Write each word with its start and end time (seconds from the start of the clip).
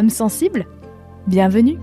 Âme 0.00 0.08
sensible 0.08 0.66
Bienvenue 1.26 1.76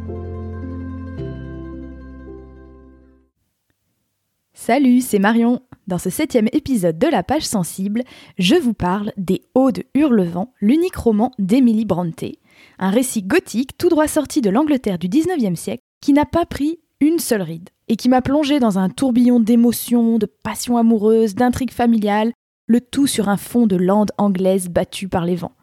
Salut, 4.55 5.01
c'est 5.01 5.19
Marion. 5.19 5.61
Dans 5.85 5.99
ce 5.99 6.09
septième 6.09 6.47
épisode 6.51 6.97
de 6.97 7.05
La 7.05 7.21
Page 7.21 7.43
Sensible, 7.43 8.01
je 8.39 8.55
vous 8.55 8.73
parle 8.73 9.11
des 9.17 9.43
Hauts 9.53 9.71
de 9.71 9.83
Hurlevent, 9.93 10.51
l'unique 10.61 10.95
roman 10.95 11.31
d'Emily 11.37 11.85
Brontë, 11.85 12.39
un 12.79 12.89
récit 12.89 13.21
gothique 13.21 13.77
tout 13.77 13.89
droit 13.89 14.07
sorti 14.07 14.41
de 14.41 14.49
l'Angleterre 14.49 14.97
du 14.97 15.09
19e 15.09 15.55
siècle 15.55 15.83
qui 16.01 16.11
n'a 16.11 16.25
pas 16.25 16.47
pris 16.47 16.79
une 16.99 17.19
seule 17.19 17.43
ride 17.43 17.69
et 17.87 17.97
qui 17.97 18.09
m'a 18.09 18.23
plongé 18.23 18.57
dans 18.59 18.79
un 18.79 18.89
tourbillon 18.89 19.39
d'émotions, 19.39 20.17
de 20.17 20.25
passions 20.25 20.77
amoureuses, 20.77 21.35
d'intrigues 21.35 21.69
familiales, 21.69 22.33
le 22.65 22.81
tout 22.81 23.05
sur 23.05 23.29
un 23.29 23.37
fond 23.37 23.67
de 23.67 23.75
lande 23.75 24.09
anglaise 24.17 24.69
battue 24.69 25.07
par 25.07 25.23
les 25.23 25.35
vents. 25.35 25.56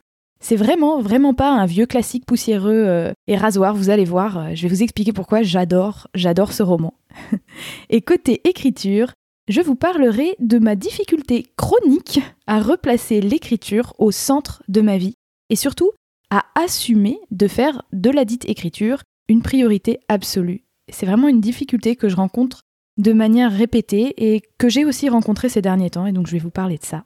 C'est 0.44 0.56
vraiment, 0.56 1.00
vraiment 1.00 1.32
pas 1.32 1.50
un 1.50 1.64
vieux 1.64 1.86
classique 1.86 2.26
poussiéreux 2.26 2.84
euh, 2.86 3.12
et 3.26 3.34
rasoir, 3.34 3.74
vous 3.74 3.88
allez 3.88 4.04
voir, 4.04 4.36
euh, 4.36 4.50
je 4.52 4.60
vais 4.60 4.68
vous 4.68 4.82
expliquer 4.82 5.14
pourquoi 5.14 5.42
j'adore, 5.42 6.08
j'adore 6.12 6.52
ce 6.52 6.62
roman. 6.62 6.92
et 7.88 8.02
côté 8.02 8.42
écriture, 8.46 9.14
je 9.48 9.62
vous 9.62 9.74
parlerai 9.74 10.36
de 10.40 10.58
ma 10.58 10.76
difficulté 10.76 11.46
chronique 11.56 12.20
à 12.46 12.60
replacer 12.60 13.22
l'écriture 13.22 13.94
au 13.96 14.10
centre 14.10 14.62
de 14.68 14.82
ma 14.82 14.98
vie 14.98 15.14
et 15.48 15.56
surtout 15.56 15.92
à 16.28 16.44
assumer 16.56 17.18
de 17.30 17.48
faire 17.48 17.80
de 17.94 18.10
la 18.10 18.26
dite 18.26 18.46
écriture 18.46 19.00
une 19.30 19.40
priorité 19.40 20.00
absolue. 20.08 20.64
C'est 20.92 21.06
vraiment 21.06 21.28
une 21.28 21.40
difficulté 21.40 21.96
que 21.96 22.10
je 22.10 22.16
rencontre 22.16 22.64
de 22.98 23.14
manière 23.14 23.50
répétée 23.50 24.12
et 24.18 24.42
que 24.58 24.68
j'ai 24.68 24.84
aussi 24.84 25.08
rencontrée 25.08 25.48
ces 25.48 25.62
derniers 25.62 25.88
temps 25.88 26.04
et 26.04 26.12
donc 26.12 26.26
je 26.26 26.32
vais 26.32 26.38
vous 26.38 26.50
parler 26.50 26.76
de 26.76 26.84
ça. 26.84 27.04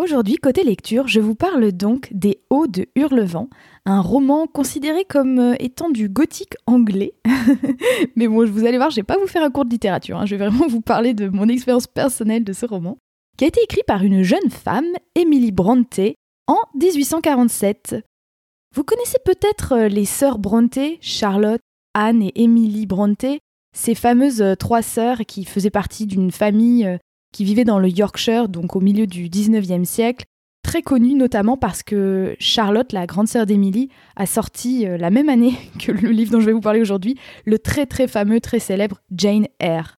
Aujourd'hui, 0.00 0.36
côté 0.36 0.64
lecture, 0.64 1.08
je 1.08 1.20
vous 1.20 1.34
parle 1.34 1.72
donc 1.72 2.08
des 2.10 2.40
Hauts 2.48 2.66
de 2.66 2.86
Hurlevent, 2.96 3.50
un 3.84 4.00
roman 4.00 4.46
considéré 4.46 5.04
comme 5.04 5.38
euh, 5.38 5.54
étant 5.58 5.90
du 5.90 6.08
gothique 6.08 6.54
anglais. 6.64 7.12
Mais 8.16 8.26
bon, 8.26 8.46
vous 8.46 8.64
allez 8.64 8.78
voir, 8.78 8.88
je 8.88 8.96
vais 8.96 9.02
pas 9.02 9.18
vous 9.18 9.26
faire 9.26 9.42
un 9.42 9.50
cours 9.50 9.66
de 9.66 9.70
littérature, 9.70 10.16
hein. 10.16 10.24
je 10.24 10.36
vais 10.36 10.48
vraiment 10.48 10.66
vous 10.68 10.80
parler 10.80 11.12
de 11.12 11.28
mon 11.28 11.50
expérience 11.50 11.86
personnelle 11.86 12.44
de 12.44 12.54
ce 12.54 12.64
roman, 12.64 12.96
qui 13.36 13.44
a 13.44 13.48
été 13.48 13.60
écrit 13.62 13.82
par 13.86 14.02
une 14.02 14.22
jeune 14.22 14.48
femme, 14.48 14.88
Emily 15.16 15.52
Brontë, 15.52 16.14
en 16.46 16.56
1847. 16.76 17.96
Vous 18.74 18.84
connaissez 18.84 19.18
peut-être 19.22 19.74
euh, 19.74 19.88
les 19.88 20.06
sœurs 20.06 20.38
Brontë, 20.38 20.96
Charlotte, 21.02 21.60
Anne 21.92 22.22
et 22.22 22.32
Emily 22.42 22.86
Brontë, 22.86 23.38
ces 23.76 23.94
fameuses 23.94 24.40
euh, 24.40 24.54
trois 24.54 24.80
sœurs 24.80 25.26
qui 25.28 25.44
faisaient 25.44 25.68
partie 25.68 26.06
d'une 26.06 26.30
famille 26.30 26.98
qui 27.32 27.44
vivait 27.44 27.64
dans 27.64 27.78
le 27.78 27.88
Yorkshire, 27.88 28.48
donc 28.48 28.76
au 28.76 28.80
milieu 28.80 29.06
du 29.06 29.28
19e 29.28 29.84
siècle, 29.84 30.26
très 30.62 30.82
connue 30.82 31.14
notamment 31.14 31.56
parce 31.56 31.82
que 31.82 32.36
Charlotte, 32.38 32.92
la 32.92 33.06
grande 33.06 33.28
sœur 33.28 33.46
d'Emily, 33.46 33.88
a 34.16 34.26
sorti 34.26 34.86
euh, 34.86 34.96
la 34.96 35.10
même 35.10 35.28
année 35.28 35.54
que 35.78 35.92
le 35.92 36.10
livre 36.10 36.32
dont 36.32 36.40
je 36.40 36.46
vais 36.46 36.52
vous 36.52 36.60
parler 36.60 36.80
aujourd'hui, 36.80 37.16
le 37.44 37.58
très 37.58 37.86
très 37.86 38.06
fameux, 38.06 38.40
très 38.40 38.58
célèbre 38.58 39.00
Jane 39.14 39.46
Eyre. 39.58 39.96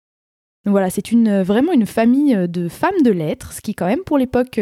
Donc 0.65 0.73
voilà, 0.73 0.91
c'est 0.91 1.11
une, 1.11 1.27
euh, 1.27 1.43
vraiment 1.43 1.73
une 1.73 1.87
famille 1.87 2.37
euh, 2.37 2.47
de 2.47 2.69
femmes 2.69 3.03
de 3.05 3.11
lettres, 3.11 3.53
ce 3.53 3.61
qui 3.61 3.75
quand 3.75 3.87
même 3.87 4.05
pour 4.07 4.17
l'époque 4.17 4.61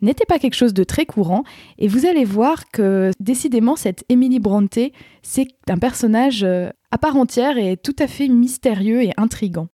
n'était 0.00 0.24
pas 0.24 0.38
quelque 0.38 0.54
chose 0.54 0.74
de 0.74 0.84
très 0.84 1.06
courant. 1.06 1.42
Et 1.78 1.88
vous 1.88 2.06
allez 2.06 2.24
voir 2.24 2.70
que 2.72 3.10
décidément 3.18 3.74
cette 3.74 4.04
Emily 4.08 4.38
Brontë, 4.38 4.92
c'est 5.22 5.48
un 5.68 5.78
personnage 5.78 6.44
à 6.44 6.98
part 6.98 7.16
entière 7.16 7.58
et 7.58 7.76
tout 7.76 7.96
à 7.98 8.06
fait 8.06 8.28
mystérieux 8.28 9.02
et 9.02 9.12
intrigant. 9.16 9.68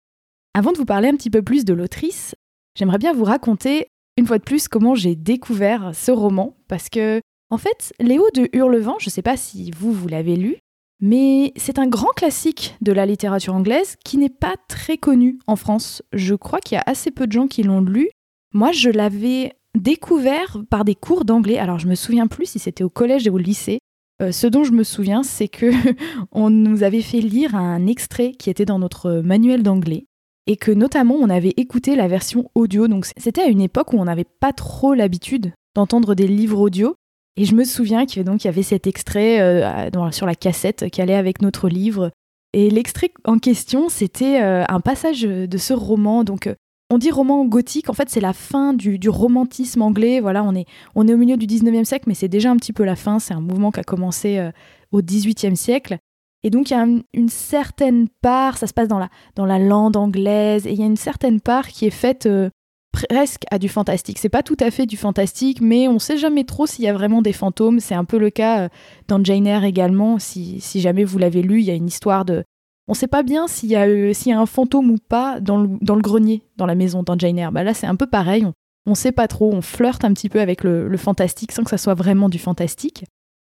Avant 0.56 0.70
de 0.70 0.78
vous 0.78 0.84
parler 0.84 1.08
un 1.08 1.16
petit 1.16 1.30
peu 1.30 1.42
plus 1.42 1.64
de 1.64 1.74
l'autrice, 1.74 2.36
j'aimerais 2.78 2.98
bien 2.98 3.12
vous 3.12 3.24
raconter 3.24 3.88
une 4.16 4.24
fois 4.24 4.38
de 4.38 4.44
plus 4.44 4.68
comment 4.68 4.94
j'ai 4.94 5.16
découvert 5.16 5.90
ce 5.94 6.12
roman, 6.12 6.54
parce 6.68 6.88
que, 6.88 7.20
en 7.50 7.58
fait, 7.58 7.92
Léo 7.98 8.24
de 8.34 8.48
Hurlevent, 8.52 8.98
je 9.00 9.08
ne 9.08 9.10
sais 9.10 9.20
pas 9.20 9.36
si 9.36 9.72
vous, 9.72 9.92
vous 9.92 10.06
l'avez 10.06 10.36
lu, 10.36 10.58
mais 11.00 11.52
c'est 11.56 11.80
un 11.80 11.88
grand 11.88 12.12
classique 12.14 12.76
de 12.82 12.92
la 12.92 13.04
littérature 13.04 13.52
anglaise 13.52 13.96
qui 14.04 14.16
n'est 14.16 14.28
pas 14.28 14.54
très 14.68 14.96
connu 14.96 15.40
en 15.48 15.56
France. 15.56 16.02
Je 16.12 16.36
crois 16.36 16.60
qu'il 16.60 16.76
y 16.76 16.78
a 16.78 16.84
assez 16.86 17.10
peu 17.10 17.26
de 17.26 17.32
gens 17.32 17.48
qui 17.48 17.64
l'ont 17.64 17.80
lu. 17.80 18.08
Moi, 18.52 18.70
je 18.70 18.90
l'avais 18.90 19.54
découvert 19.76 20.62
par 20.70 20.84
des 20.84 20.94
cours 20.94 21.24
d'anglais. 21.24 21.58
Alors, 21.58 21.80
je 21.80 21.88
me 21.88 21.96
souviens 21.96 22.28
plus 22.28 22.46
si 22.46 22.60
c'était 22.60 22.84
au 22.84 22.90
collège 22.90 23.26
ou 23.26 23.34
au 23.34 23.38
lycée. 23.38 23.80
Euh, 24.22 24.30
ce 24.30 24.46
dont 24.46 24.62
je 24.62 24.70
me 24.70 24.84
souviens, 24.84 25.24
c'est 25.24 25.48
que 25.48 25.72
on 26.30 26.48
nous 26.48 26.84
avait 26.84 27.02
fait 27.02 27.20
lire 27.20 27.56
un 27.56 27.88
extrait 27.88 28.30
qui 28.30 28.50
était 28.50 28.64
dans 28.64 28.78
notre 28.78 29.20
manuel 29.20 29.64
d'anglais 29.64 30.06
et 30.46 30.56
que 30.56 30.70
notamment 30.70 31.14
on 31.14 31.30
avait 31.30 31.54
écouté 31.56 31.96
la 31.96 32.08
version 32.08 32.50
audio. 32.54 32.88
Donc 32.88 33.06
c'était 33.16 33.42
à 33.42 33.48
une 33.48 33.60
époque 33.60 33.92
où 33.92 33.98
on 33.98 34.04
n'avait 34.04 34.24
pas 34.24 34.52
trop 34.52 34.94
l'habitude 34.94 35.52
d'entendre 35.74 36.14
des 36.14 36.26
livres 36.26 36.60
audio. 36.60 36.94
Et 37.36 37.44
je 37.44 37.54
me 37.54 37.64
souviens 37.64 38.06
qu'il 38.06 38.24
y 38.24 38.48
avait 38.48 38.62
cet 38.62 38.86
extrait 38.86 39.40
euh, 39.40 40.10
sur 40.12 40.26
la 40.26 40.34
cassette 40.36 40.88
qui 40.90 41.02
allait 41.02 41.16
avec 41.16 41.42
notre 41.42 41.68
livre. 41.68 42.10
Et 42.52 42.70
l'extrait 42.70 43.10
en 43.24 43.38
question, 43.38 43.88
c'était 43.88 44.40
euh, 44.40 44.64
un 44.68 44.80
passage 44.80 45.22
de 45.22 45.58
ce 45.58 45.72
roman. 45.72 46.22
Donc 46.22 46.46
euh, 46.46 46.54
on 46.90 46.98
dit 46.98 47.10
roman 47.10 47.44
gothique, 47.44 47.90
en 47.90 47.92
fait 47.94 48.08
c'est 48.08 48.20
la 48.20 48.34
fin 48.34 48.72
du, 48.72 49.08
romantisme 49.08 49.82
anglais. 49.82 50.20
Voilà, 50.20 50.44
on 50.44 50.54
est, 50.54 50.66
on 50.94 51.08
est 51.08 51.14
au 51.14 51.16
milieu 51.16 51.36
du 51.36 51.46
19e 51.46 51.84
siècle, 51.84 52.04
mais 52.06 52.14
c'est 52.14 52.28
déjà 52.28 52.50
un 52.50 52.56
petit 52.56 52.72
peu 52.72 52.84
la 52.84 52.94
fin. 52.94 53.18
C'est 53.18 53.34
un 53.34 53.40
mouvement 53.40 53.72
qui 53.72 53.80
a 53.80 53.84
commencé 53.84 54.50
au 54.92 55.00
18e 55.00 55.56
siècle. 55.56 55.98
Et 56.44 56.50
donc 56.50 56.70
il 56.70 56.74
y 56.74 56.76
a 56.76 56.86
une 57.14 57.28
certaine 57.28 58.06
part, 58.20 58.58
ça 58.58 58.66
se 58.66 58.74
passe 58.74 58.86
dans 58.86 58.98
la, 58.98 59.08
dans 59.34 59.46
la 59.46 59.58
lande 59.58 59.96
anglaise, 59.96 60.66
et 60.66 60.72
il 60.72 60.78
y 60.78 60.82
a 60.82 60.86
une 60.86 60.96
certaine 60.96 61.40
part 61.40 61.68
qui 61.68 61.86
est 61.86 61.90
faite 61.90 62.26
euh, 62.26 62.50
presque 62.92 63.44
à 63.50 63.58
du 63.58 63.70
fantastique. 63.70 64.18
C'est 64.18 64.28
pas 64.28 64.42
tout 64.42 64.56
à 64.60 64.70
fait 64.70 64.84
du 64.84 64.98
fantastique, 64.98 65.62
mais 65.62 65.88
on 65.88 65.98
sait 65.98 66.18
jamais 66.18 66.44
trop 66.44 66.66
s'il 66.66 66.84
y 66.84 66.88
a 66.88 66.92
vraiment 66.92 67.22
des 67.22 67.32
fantômes. 67.32 67.80
C'est 67.80 67.94
un 67.94 68.04
peu 68.04 68.18
le 68.18 68.28
cas 68.28 68.64
euh, 68.64 68.68
dans 69.08 69.24
Jane 69.24 69.46
Eyre 69.46 69.64
également. 69.64 70.18
Si, 70.18 70.60
si 70.60 70.80
jamais 70.82 71.02
vous 71.02 71.18
l'avez 71.18 71.40
lu, 71.42 71.60
il 71.60 71.64
y 71.64 71.70
a 71.70 71.74
une 71.74 71.88
histoire 71.88 72.26
de. 72.26 72.44
On 72.88 72.94
sait 72.94 73.08
pas 73.08 73.22
bien 73.22 73.48
s'il 73.48 73.70
y, 73.70 73.76
a, 73.76 73.86
euh, 73.86 74.12
y 74.26 74.32
a 74.32 74.38
un 74.38 74.44
fantôme 74.44 74.90
ou 74.90 74.98
pas 75.08 75.40
dans 75.40 75.56
le, 75.56 75.70
dans 75.80 75.94
le 75.94 76.02
grenier, 76.02 76.42
dans 76.58 76.66
la 76.66 76.74
maison, 76.74 77.02
dans 77.02 77.18
Jane 77.18 77.38
Eyre. 77.38 77.52
Bah 77.52 77.64
là, 77.64 77.72
c'est 77.72 77.86
un 77.86 77.96
peu 77.96 78.06
pareil. 78.06 78.44
On, 78.44 78.52
on 78.86 78.94
sait 78.94 79.12
pas 79.12 79.28
trop, 79.28 79.50
on 79.50 79.62
flirte 79.62 80.04
un 80.04 80.12
petit 80.12 80.28
peu 80.28 80.42
avec 80.42 80.62
le, 80.62 80.88
le 80.88 80.96
fantastique 80.98 81.52
sans 81.52 81.64
que 81.64 81.70
ça 81.70 81.78
soit 81.78 81.94
vraiment 81.94 82.28
du 82.28 82.38
fantastique. 82.38 83.06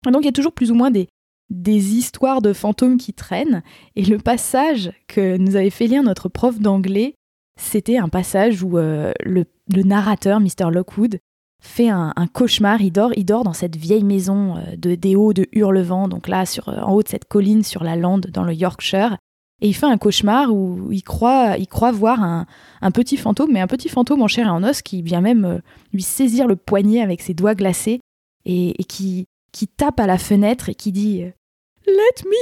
donc 0.05 0.21
il 0.21 0.25
y 0.25 0.29
a 0.29 0.31
toujours 0.31 0.51
plus 0.51 0.69
ou 0.69 0.75
moins 0.75 0.91
des, 0.91 1.07
des 1.49 1.93
histoires 1.95 2.41
de 2.41 2.53
fantômes 2.53 2.97
qui 2.97 3.13
traînent. 3.13 3.63
Et 3.95 4.03
le 4.03 4.17
passage 4.17 4.91
que 5.07 5.37
nous 5.37 5.55
avait 5.55 5.69
fait 5.69 5.87
lire 5.87 6.03
notre 6.03 6.29
prof 6.29 6.59
d'anglais, 6.59 7.15
c'était 7.59 7.97
un 7.97 8.09
passage 8.09 8.63
où 8.63 8.77
euh, 8.77 9.13
le, 9.23 9.45
narrateur, 9.69 10.39
Mr. 10.39 10.71
Lockwood, 10.71 11.19
fait 11.61 11.89
un, 11.89 12.13
cauchemar. 12.31 12.81
Il 12.81 12.91
dort, 12.91 13.11
il 13.15 13.25
dort 13.25 13.43
dans 13.43 13.53
cette 13.53 13.75
vieille 13.75 14.03
maison 14.03 14.57
euh, 14.57 14.75
de 14.75 14.95
des 14.95 15.15
hauts 15.15 15.33
de 15.33 15.47
Hurlevent, 15.51 16.07
donc 16.07 16.27
là, 16.27 16.45
sur, 16.45 16.69
euh, 16.69 16.79
en 16.81 16.93
haut 16.93 17.03
de 17.03 17.07
cette 17.07 17.25
colline 17.25 17.63
sur 17.63 17.83
la 17.83 17.95
lande 17.95 18.27
dans 18.27 18.43
le 18.43 18.53
Yorkshire. 18.53 19.17
Et 19.61 19.69
il 19.69 19.73
fait 19.73 19.85
un 19.85 19.97
cauchemar 19.97 20.53
où 20.53 20.91
il 20.91 21.01
croit, 21.01 21.57
il 21.57 21.67
croit 21.67 21.93
voir 21.93 22.21
un, 22.21 22.45
petit 22.91 23.15
fantôme, 23.15 23.51
mais 23.53 23.61
un 23.61 23.67
petit 23.67 23.87
fantôme 23.87 24.21
en 24.21 24.27
chair 24.27 24.47
et 24.47 24.49
en 24.49 24.63
os 24.63 24.81
qui 24.81 25.01
vient 25.01 25.21
même 25.21 25.61
lui 25.93 26.01
saisir 26.01 26.45
le 26.45 26.57
poignet 26.57 27.01
avec 27.01 27.21
ses 27.21 27.33
doigts 27.33 27.55
glacés 27.55 28.01
et 28.43 28.73
qui, 28.83 29.27
qui 29.55 29.69
tape 29.69 30.01
à 30.01 30.05
la 30.05 30.17
fenêtre 30.17 30.67
et 30.67 30.75
qui 30.75 30.91
dit 30.91 31.23
euh, 31.23 31.31
Let 31.87 32.25
me 32.25 32.35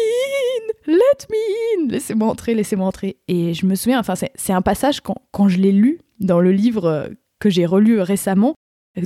in, 0.57 0.93
let 0.93 1.27
me 1.29 1.85
in, 1.85 1.91
laissez-moi 1.91 2.27
entrer, 2.27 2.55
laissez-moi 2.55 2.87
entrer. 2.87 3.17
Et 3.27 3.53
je 3.53 3.67
me 3.67 3.75
souviens, 3.75 3.99
enfin, 3.99 4.15
c'est 4.15 4.53
un 4.53 4.63
passage 4.63 5.01
quand, 5.01 5.17
quand 5.31 5.47
je 5.47 5.59
l'ai 5.59 5.71
lu 5.71 5.99
dans 6.19 6.39
le 6.39 6.51
livre 6.51 6.85
euh, 6.85 7.07
que 7.39 7.51
j'ai 7.51 7.67
relu 7.67 8.01
récemment, 8.01 8.55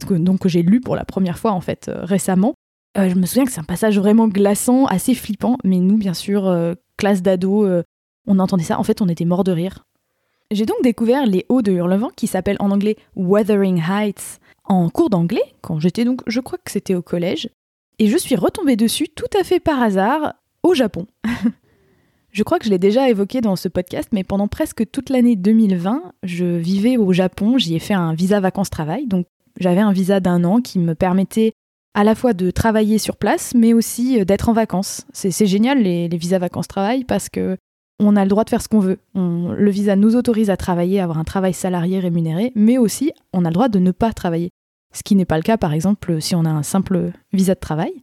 donc 0.10 0.40
que 0.40 0.48
j'ai 0.48 0.62
lu 0.62 0.80
pour 0.80 0.96
la 0.96 1.04
première 1.04 1.38
fois 1.38 1.52
en 1.52 1.60
fait 1.60 1.90
euh, 1.90 2.06
récemment. 2.06 2.54
je 2.96 3.14
me 3.16 3.26
souviens 3.26 3.44
que 3.44 3.52
c'est 3.52 3.60
un 3.60 3.66
passage 3.66 4.00
vraiment 4.00 4.30
glaçant, 4.30 4.86
assez 4.86 5.14
flippant, 5.14 5.58
mais 5.66 5.80
nous, 5.80 5.98
bien 5.98 6.14
sûr, 6.14 6.76
classe 6.96 7.22
d'ado, 7.22 7.68
on 8.26 8.40
entendait 8.40 8.64
ça. 8.64 8.80
En 8.80 8.84
fait, 8.84 9.02
on 9.02 9.10
était 9.10 9.26
morts 9.26 9.44
de 9.44 9.52
rire. 9.52 9.84
J'ai 10.50 10.66
donc 10.66 10.82
découvert 10.82 11.26
Les 11.26 11.46
Hauts 11.50 11.62
de 11.62 11.74
Hurlevent, 11.74 12.12
qui 12.16 12.28
s'appelle 12.28 12.56
en 12.60 12.72
anglais 12.72 12.96
Wuthering 13.16 13.82
Heights, 13.82 14.40
en 14.64 14.90
cours 14.90 15.10
d'anglais, 15.10 15.44
quand 15.62 15.80
j'étais 15.80 16.06
donc, 16.06 16.22
je 16.26 16.40
crois 16.40 16.58
que 16.64 16.72
c'était 16.72 16.96
au 16.96 17.02
collège. 17.02 17.50
Et 18.00 18.08
je 18.08 18.18
suis 18.18 18.36
retombée 18.36 18.76
dessus 18.76 19.08
tout 19.10 19.30
à 19.40 19.44
fait 19.44 19.60
par 19.60 19.82
hasard 19.82 20.36
au 20.64 20.74
Japon. 20.74 21.08
je 22.32 22.44
crois 22.44 22.60
que 22.60 22.66
je 22.66 22.70
l'ai 22.70 22.78
déjà 22.78 23.10
évoqué 23.10 23.42
dans 23.42 23.56
ce 23.56 23.68
podcast, 23.68 24.10
mais 24.12 24.24
pendant 24.24 24.48
presque 24.48 24.90
toute 24.92 25.10
l'année 25.10 25.36
2020, 25.36 26.14
je 26.24 26.46
vivais 26.46 26.98
au 26.98 27.12
Japon, 27.14 27.58
j'y 27.58 27.76
ai 27.76 27.80
fait 27.80 27.96
un 27.96 28.14
visa 28.14 28.40
vacances-travail, 28.40 29.08
donc 29.08 29.26
j'avais 29.60 29.82
un 29.82 29.92
visa 29.92 30.20
d'un 30.20 30.44
an 30.44 30.62
qui 30.62 30.78
me 30.78 30.94
permettait 30.94 31.54
à 31.96 32.04
la 32.04 32.14
fois 32.14 32.34
de 32.34 32.52
travailler 32.52 33.00
sur 33.00 33.18
place, 33.18 33.56
mais 33.56 33.74
aussi 33.74 34.24
d'être 34.24 34.50
en 34.50 34.54
vacances. 34.54 35.08
C'est 35.14 35.48
génial 35.48 35.82
les, 35.82 36.08
les 36.08 36.18
visas 36.18 36.38
vacances-travail 36.38 37.04
parce 37.04 37.30
que 37.30 37.58
on 38.00 38.16
a 38.16 38.24
le 38.24 38.30
droit 38.30 38.44
de 38.44 38.50
faire 38.50 38.62
ce 38.62 38.68
qu'on 38.68 38.80
veut. 38.80 39.00
le 39.16 39.70
visa 39.72 39.96
nous 39.96 40.16
autorise 40.16 40.52
à 40.52 40.58
travailler, 40.58 41.00
à 41.00 41.04
avoir 41.04 41.18
un 41.18 41.24
travail 41.24 41.54
salarié 41.54 42.00
rémunéré, 42.00 42.52
mais 42.56 42.78
aussi 42.78 43.12
on 43.34 43.44
a 43.46 43.50
le 43.50 43.54
droit 43.54 43.70
de 43.70 43.80
ne 43.80 43.92
pas 43.92 44.14
travailler. 44.14 44.52
Ce 44.94 45.04
qui 45.04 45.16
n'est 45.16 45.26
pas 45.26 45.38
le 45.38 45.44
cas, 45.44 45.58
par 45.58 45.74
exemple, 45.74 46.22
si 46.22 46.36
on 46.36 46.46
a 46.46 46.50
un 46.50 46.64
simple 46.64 47.12
visa 47.34 47.56
de 47.56 47.60
travail. 47.60 47.94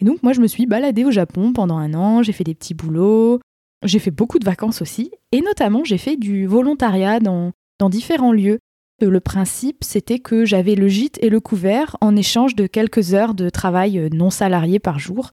Et 0.00 0.04
donc, 0.04 0.22
moi, 0.22 0.32
je 0.32 0.40
me 0.40 0.46
suis 0.46 0.66
baladée 0.66 1.04
au 1.04 1.10
Japon 1.10 1.52
pendant 1.52 1.76
un 1.76 1.94
an, 1.94 2.22
j'ai 2.22 2.32
fait 2.32 2.44
des 2.44 2.54
petits 2.54 2.74
boulots, 2.74 3.40
j'ai 3.84 3.98
fait 3.98 4.10
beaucoup 4.10 4.38
de 4.38 4.44
vacances 4.44 4.82
aussi, 4.82 5.10
et 5.32 5.40
notamment, 5.42 5.84
j'ai 5.84 5.98
fait 5.98 6.16
du 6.16 6.46
volontariat 6.46 7.20
dans, 7.20 7.52
dans 7.78 7.90
différents 7.90 8.32
lieux. 8.32 8.58
Euh, 9.02 9.10
le 9.10 9.20
principe, 9.20 9.84
c'était 9.84 10.18
que 10.18 10.44
j'avais 10.44 10.74
le 10.74 10.88
gîte 10.88 11.18
et 11.22 11.28
le 11.28 11.40
couvert 11.40 11.96
en 12.00 12.16
échange 12.16 12.54
de 12.54 12.66
quelques 12.66 13.14
heures 13.14 13.34
de 13.34 13.50
travail 13.50 13.98
euh, 13.98 14.08
non 14.12 14.30
salarié 14.30 14.78
par 14.78 14.98
jour. 14.98 15.30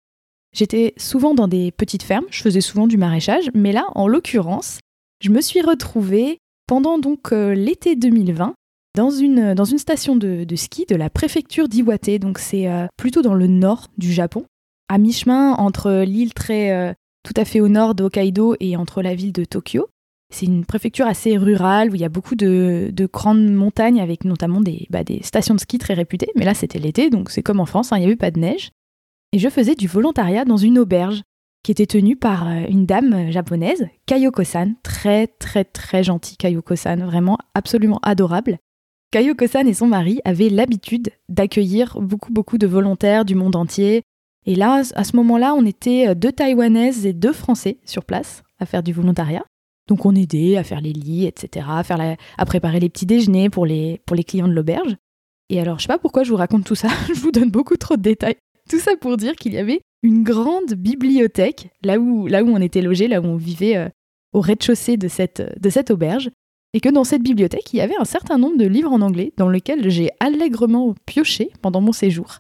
J'étais 0.53 0.93
souvent 0.97 1.33
dans 1.33 1.47
des 1.47 1.71
petites 1.71 2.03
fermes, 2.03 2.25
je 2.29 2.41
faisais 2.41 2.61
souvent 2.61 2.87
du 2.87 2.97
maraîchage, 2.97 3.49
mais 3.53 3.71
là, 3.71 3.85
en 3.95 4.07
l'occurrence, 4.07 4.79
je 5.21 5.29
me 5.29 5.41
suis 5.41 5.61
retrouvée 5.61 6.39
pendant 6.67 6.99
donc 6.99 7.31
euh, 7.31 7.53
l'été 7.53 7.95
2020 7.95 8.53
dans 8.97 9.11
une, 9.11 9.53
dans 9.53 9.63
une 9.63 9.77
station 9.77 10.15
de, 10.15 10.43
ski 10.55 10.87
de 10.89 10.95
la 10.95 11.11
préfecture 11.11 11.69
d'Iwate, 11.69 12.17
donc 12.19 12.39
c'est 12.39 12.67
euh, 12.67 12.87
plutôt 12.97 13.21
dans 13.21 13.35
le 13.35 13.45
nord 13.45 13.89
du 13.99 14.11
Japon, 14.11 14.45
à 14.89 14.97
mi-chemin 14.97 15.53
entre 15.53 16.01
l'île 16.01 16.33
très 16.33 16.71
euh, 16.71 16.93
tout 17.23 17.33
à 17.35 17.45
fait 17.45 17.61
au 17.61 17.67
nord 17.67 17.93
d'Hokkaido 17.93 18.55
et 18.59 18.75
entre 18.75 19.03
la 19.03 19.13
ville 19.13 19.33
de 19.33 19.45
Tokyo. 19.45 19.87
C'est 20.33 20.47
une 20.47 20.65
préfecture 20.65 21.05
assez 21.05 21.37
rurale 21.37 21.91
où 21.91 21.95
il 21.95 22.01
y 22.01 22.05
a 22.05 22.09
beaucoup 22.09 22.35
de, 22.35 22.91
grandes 23.13 23.51
montagnes 23.51 24.01
avec 24.01 24.25
notamment 24.25 24.61
des, 24.61 24.87
bah, 24.89 25.03
des, 25.03 25.21
stations 25.21 25.53
de 25.53 25.59
ski 25.59 25.77
très 25.77 25.93
réputées. 25.93 26.31
Mais 26.35 26.43
là, 26.43 26.55
c'était 26.55 26.79
l'été, 26.79 27.11
donc 27.11 27.29
c'est 27.29 27.43
comme 27.43 27.59
en 27.59 27.67
France, 27.67 27.93
hein, 27.93 27.97
il 27.97 27.99
n'y 27.99 28.07
avait 28.07 28.15
pas 28.15 28.31
de 28.31 28.39
neige. 28.39 28.71
Et 29.31 29.37
je 29.37 29.47
faisais 29.47 29.75
du 29.75 29.87
volontariat 29.87 30.43
dans 30.43 30.57
une 30.57 30.79
auberge 30.79 31.21
qui 31.63 31.71
était 31.71 31.85
tenue 31.85 32.15
par 32.15 32.47
euh, 32.47 32.63
une 32.67 32.87
dame 32.87 33.29
japonaise, 33.29 33.87
Kayoko-san, 34.07 34.73
très 34.81 35.27
très 35.27 35.65
très 35.65 36.03
gentille 36.03 36.37
Kayoko-san, 36.37 37.05
vraiment 37.05 37.37
absolument 37.53 37.99
adorable. 38.01 38.57
Kayoko-san 39.11 39.67
et 39.67 39.73
son 39.73 39.87
mari 39.87 40.19
avaient 40.25 40.49
l'habitude 40.49 41.09
d'accueillir 41.29 41.97
beaucoup 42.01 42.33
beaucoup 42.33 42.57
de 42.57 42.67
volontaires 42.67 43.23
du 43.23 43.35
monde 43.35 43.55
entier. 43.55 44.03
Et 44.45 44.55
là, 44.55 44.81
à 44.95 45.03
ce 45.03 45.15
moment-là, 45.15 45.53
on 45.53 45.65
était 45.65 46.09
euh, 46.09 46.15
deux 46.15 46.31
Taïwanaises 46.31 47.05
et 47.05 47.13
deux 47.13 47.33
Français 47.33 47.77
sur 47.85 48.03
place 48.03 48.43
à 48.59 48.65
faire 48.65 48.83
du 48.83 48.93
volontariat. 48.93 49.45
Donc 49.87 50.05
on 50.05 50.15
aidait 50.15 50.57
à 50.57 50.63
faire 50.63 50.81
les 50.81 50.93
lits, 50.93 51.25
etc., 51.25 51.65
à 51.69 52.45
préparer 52.45 52.79
les 52.79 52.89
petits 52.89 53.05
déjeuners 53.05 53.49
pour 53.49 53.65
les, 53.65 54.01
pour 54.05 54.15
les 54.15 54.23
clients 54.23 54.47
de 54.47 54.53
l'auberge. 54.53 54.97
Et 55.49 55.61
alors, 55.61 55.79
je 55.79 55.83
sais 55.83 55.87
pas 55.87 55.97
pourquoi 55.97 56.23
je 56.23 56.31
vous 56.31 56.35
raconte 56.37 56.65
tout 56.65 56.75
ça, 56.75 56.89
je 57.07 57.19
vous 57.19 57.31
donne 57.31 57.49
beaucoup 57.49 57.77
trop 57.77 57.95
de 57.95 58.01
détails. 58.01 58.35
Tout 58.69 58.79
ça 58.79 58.91
pour 58.99 59.15
dire 59.15 59.35
qu'il 59.35 59.53
y 59.53 59.57
avait 59.57 59.79
une 60.03 60.23
grande 60.23 60.73
bibliothèque 60.73 61.69
là 61.83 61.99
où, 61.99 62.27
là 62.27 62.43
où 62.43 62.49
on 62.49 62.61
était 62.61 62.81
logé, 62.81 63.07
là 63.07 63.21
où 63.21 63.25
on 63.25 63.37
vivait 63.37 63.77
euh, 63.77 63.89
au 64.33 64.41
rez-de-chaussée 64.41 64.97
de 64.97 65.07
cette, 65.07 65.57
de 65.59 65.69
cette 65.69 65.91
auberge 65.91 66.29
et 66.73 66.79
que 66.79 66.89
dans 66.89 67.03
cette 67.03 67.23
bibliothèque, 67.23 67.73
il 67.73 67.77
y 67.77 67.81
avait 67.81 67.97
un 67.99 68.05
certain 68.05 68.37
nombre 68.37 68.57
de 68.57 68.65
livres 68.65 68.91
en 68.91 69.01
anglais 69.01 69.33
dans 69.37 69.49
lesquels 69.49 69.89
j'ai 69.89 70.09
allègrement 70.19 70.95
pioché 71.05 71.51
pendant 71.61 71.81
mon 71.81 71.91
séjour. 71.91 72.39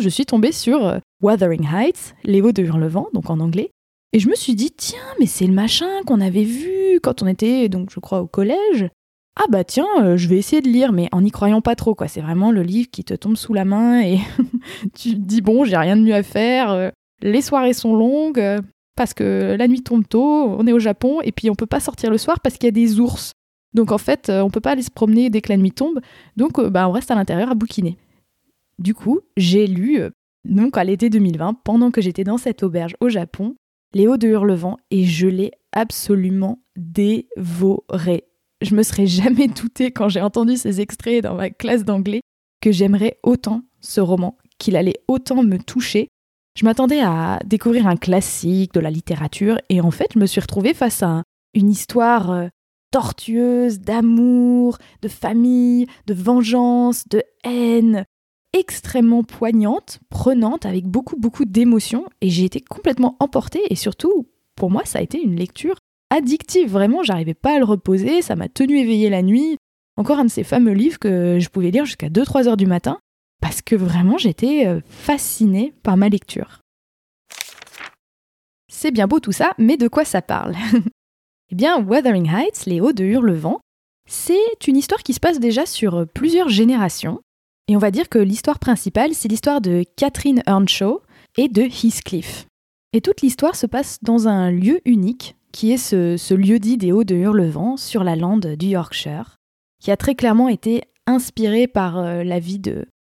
Je 0.00 0.08
suis 0.08 0.26
tombée 0.26 0.52
sur 0.52 0.86
euh, 0.86 0.98
Wuthering 1.22 1.66
Heights, 1.72 2.14
Les 2.24 2.42
Hauts 2.42 2.52
de 2.52 2.62
Hurlevent, 2.62 3.08
donc 3.12 3.30
en 3.30 3.40
anglais, 3.40 3.70
et 4.12 4.20
je 4.20 4.28
me 4.28 4.34
suis 4.34 4.54
dit, 4.54 4.70
tiens, 4.70 4.98
mais 5.18 5.26
c'est 5.26 5.46
le 5.46 5.52
machin 5.52 6.02
qu'on 6.06 6.20
avait 6.20 6.44
vu 6.44 7.00
quand 7.02 7.22
on 7.22 7.26
était, 7.26 7.68
donc 7.68 7.90
je 7.90 7.98
crois, 8.00 8.20
au 8.20 8.26
collège. 8.26 8.88
Ah 9.36 9.46
bah 9.50 9.64
tiens, 9.64 9.88
euh, 10.02 10.16
je 10.16 10.28
vais 10.28 10.36
essayer 10.36 10.62
de 10.62 10.68
lire, 10.68 10.92
mais 10.92 11.08
en 11.10 11.22
n'y 11.22 11.32
croyant 11.32 11.60
pas 11.60 11.74
trop, 11.74 11.96
quoi. 11.96 12.06
C'est 12.06 12.20
vraiment 12.20 12.52
le 12.52 12.62
livre 12.62 12.88
qui 12.92 13.02
te 13.02 13.14
tombe 13.14 13.36
sous 13.36 13.54
la 13.54 13.64
main 13.64 14.00
et 14.00 14.20
tu 14.96 15.14
te 15.14 15.20
dis, 15.20 15.40
bon, 15.40 15.64
j'ai 15.64 15.76
rien 15.76 15.96
de 15.96 16.02
mieux 16.02 16.14
à 16.14 16.22
faire, 16.22 16.70
euh, 16.70 16.90
les 17.22 17.42
soirées 17.42 17.72
sont 17.72 17.96
longues, 17.96 18.60
parce 18.96 19.14
que 19.14 19.56
la 19.58 19.66
nuit 19.66 19.82
tombe 19.82 20.06
tôt, 20.06 20.54
on 20.58 20.66
est 20.66 20.72
au 20.72 20.78
Japon, 20.78 21.20
et 21.22 21.32
puis 21.32 21.50
on 21.50 21.54
peut 21.54 21.66
pas 21.66 21.80
sortir 21.80 22.10
le 22.10 22.18
soir 22.18 22.40
parce 22.40 22.56
qu'il 22.56 22.66
y 22.66 22.68
a 22.68 22.70
des 22.70 23.00
ours. 23.00 23.32
Donc 23.74 23.90
en 23.90 23.98
fait, 23.98 24.28
euh, 24.28 24.40
on 24.40 24.50
peut 24.50 24.60
pas 24.60 24.70
aller 24.70 24.82
se 24.82 24.90
promener 24.90 25.30
dès 25.30 25.40
que 25.40 25.50
la 25.50 25.56
nuit 25.56 25.72
tombe, 25.72 26.00
donc 26.36 26.58
euh, 26.58 26.70
bah, 26.70 26.88
on 26.88 26.92
reste 26.92 27.10
à 27.10 27.16
l'intérieur 27.16 27.50
à 27.50 27.54
bouquiner. 27.54 27.98
Du 28.78 28.94
coup, 28.94 29.20
j'ai 29.36 29.66
lu, 29.66 30.00
euh, 30.00 30.10
donc 30.44 30.78
à 30.78 30.84
l'été 30.84 31.10
2020, 31.10 31.54
pendant 31.64 31.90
que 31.90 32.00
j'étais 32.00 32.24
dans 32.24 32.38
cette 32.38 32.62
auberge 32.62 32.96
au 33.00 33.08
Japon, 33.08 33.56
Les 33.92 34.06
Hauts 34.06 34.16
de 34.16 34.28
Hurlevent, 34.28 34.76
et 34.90 35.04
je 35.04 35.26
l'ai 35.26 35.50
absolument 35.72 36.60
dévoré. 36.76 38.24
Je 38.62 38.74
me 38.76 38.84
serais 38.84 39.06
jamais 39.06 39.48
douté 39.62 39.90
quand 39.90 40.08
j'ai 40.08 40.22
entendu 40.22 40.56
ces 40.56 40.80
extraits 40.80 41.24
dans 41.24 41.34
ma 41.34 41.50
classe 41.50 41.84
d'anglais 41.84 42.20
que 42.60 42.70
j'aimerais 42.72 43.18
autant 43.22 43.62
ce 43.80 44.00
roman, 44.00 44.38
qu'il 44.58 44.76
allait 44.76 45.00
autant 45.08 45.42
me 45.42 45.58
toucher. 45.58 46.08
Je 46.56 46.64
m'attendais 46.64 47.00
à 47.00 47.40
découvrir 47.44 47.88
un 47.88 47.96
classique 47.96 48.72
de 48.72 48.80
la 48.80 48.90
littérature 48.90 49.58
et 49.68 49.80
en 49.80 49.90
fait 49.90 50.12
je 50.14 50.20
me 50.20 50.26
suis 50.26 50.40
retrouvée 50.40 50.72
face 50.72 51.02
à 51.02 51.24
une 51.52 51.68
histoire 51.68 52.48
tortueuse 52.94 53.80
d'amour, 53.80 54.78
de 55.02 55.08
famille, 55.08 55.88
de 56.06 56.14
vengeance, 56.14 57.08
de 57.08 57.24
haine, 57.42 58.04
extrêmement 58.52 59.24
poignante, 59.24 59.98
prenante, 60.10 60.64
avec 60.64 60.84
beaucoup, 60.86 61.16
beaucoup 61.16 61.44
d'émotions, 61.44 62.06
et 62.20 62.30
j'ai 62.30 62.44
été 62.44 62.60
complètement 62.60 63.16
emportée, 63.18 63.62
et 63.68 63.74
surtout, 63.74 64.28
pour 64.54 64.70
moi, 64.70 64.82
ça 64.84 65.00
a 65.00 65.02
été 65.02 65.20
une 65.20 65.34
lecture 65.34 65.74
addictive, 66.10 66.70
vraiment, 66.70 67.02
j'arrivais 67.02 67.34
pas 67.34 67.56
à 67.56 67.58
le 67.58 67.64
reposer, 67.64 68.22
ça 68.22 68.36
m'a 68.36 68.48
tenu 68.48 68.78
éveillée 68.78 69.10
la 69.10 69.22
nuit, 69.22 69.56
encore 69.96 70.20
un 70.20 70.26
de 70.26 70.30
ces 70.30 70.44
fameux 70.44 70.74
livres 70.74 71.00
que 71.00 71.40
je 71.40 71.48
pouvais 71.48 71.72
lire 71.72 71.86
jusqu'à 71.86 72.10
2-3 72.10 72.46
heures 72.46 72.56
du 72.56 72.66
matin, 72.66 73.00
parce 73.42 73.60
que 73.60 73.74
vraiment 73.74 74.18
j'étais 74.18 74.68
euh, 74.68 74.78
fascinée 74.86 75.74
par 75.82 75.96
ma 75.96 76.08
lecture. 76.08 76.60
C'est 78.70 78.92
bien 78.92 79.08
beau 79.08 79.18
tout 79.18 79.32
ça, 79.32 79.50
mais 79.58 79.76
de 79.76 79.88
quoi 79.88 80.04
ça 80.04 80.22
parle? 80.22 80.54
Eh 81.50 81.54
bien, 81.54 81.80
Wuthering 81.80 82.28
Heights, 82.28 82.66
les 82.66 82.80
hauts 82.80 82.92
de 82.92 83.04
Hurlevent, 83.04 83.60
c'est 84.08 84.66
une 84.66 84.76
histoire 84.76 85.02
qui 85.02 85.14
se 85.14 85.20
passe 85.20 85.40
déjà 85.40 85.66
sur 85.66 86.06
plusieurs 86.14 86.48
générations. 86.48 87.20
Et 87.68 87.76
on 87.76 87.78
va 87.80 87.90
dire 87.90 88.08
que 88.08 88.18
l'histoire 88.18 88.58
principale, 88.58 89.14
c'est 89.14 89.28
l'histoire 89.28 89.60
de 89.60 89.84
Catherine 89.96 90.42
Earnshaw 90.46 91.00
et 91.36 91.48
de 91.48 91.62
Heathcliff. 91.62 92.46
Et 92.92 93.00
toute 93.00 93.22
l'histoire 93.22 93.56
se 93.56 93.66
passe 93.66 93.98
dans 94.02 94.28
un 94.28 94.50
lieu 94.50 94.80
unique, 94.84 95.36
qui 95.52 95.72
est 95.72 95.78
ce, 95.78 96.34
lieu 96.34 96.58
dit 96.58 96.76
des 96.76 96.92
Hauts 96.92 97.04
de 97.04 97.14
Hurlevent, 97.14 97.76
sur 97.76 98.04
la 98.04 98.16
lande 98.16 98.54
du 98.56 98.66
Yorkshire, 98.66 99.36
qui 99.82 99.90
a 99.90 99.96
très 99.96 100.14
clairement 100.14 100.48
été 100.48 100.82
inspiré 101.06 101.66
par 101.66 101.98
euh, 101.98 102.22
la 102.22 102.38
vie 102.38 102.60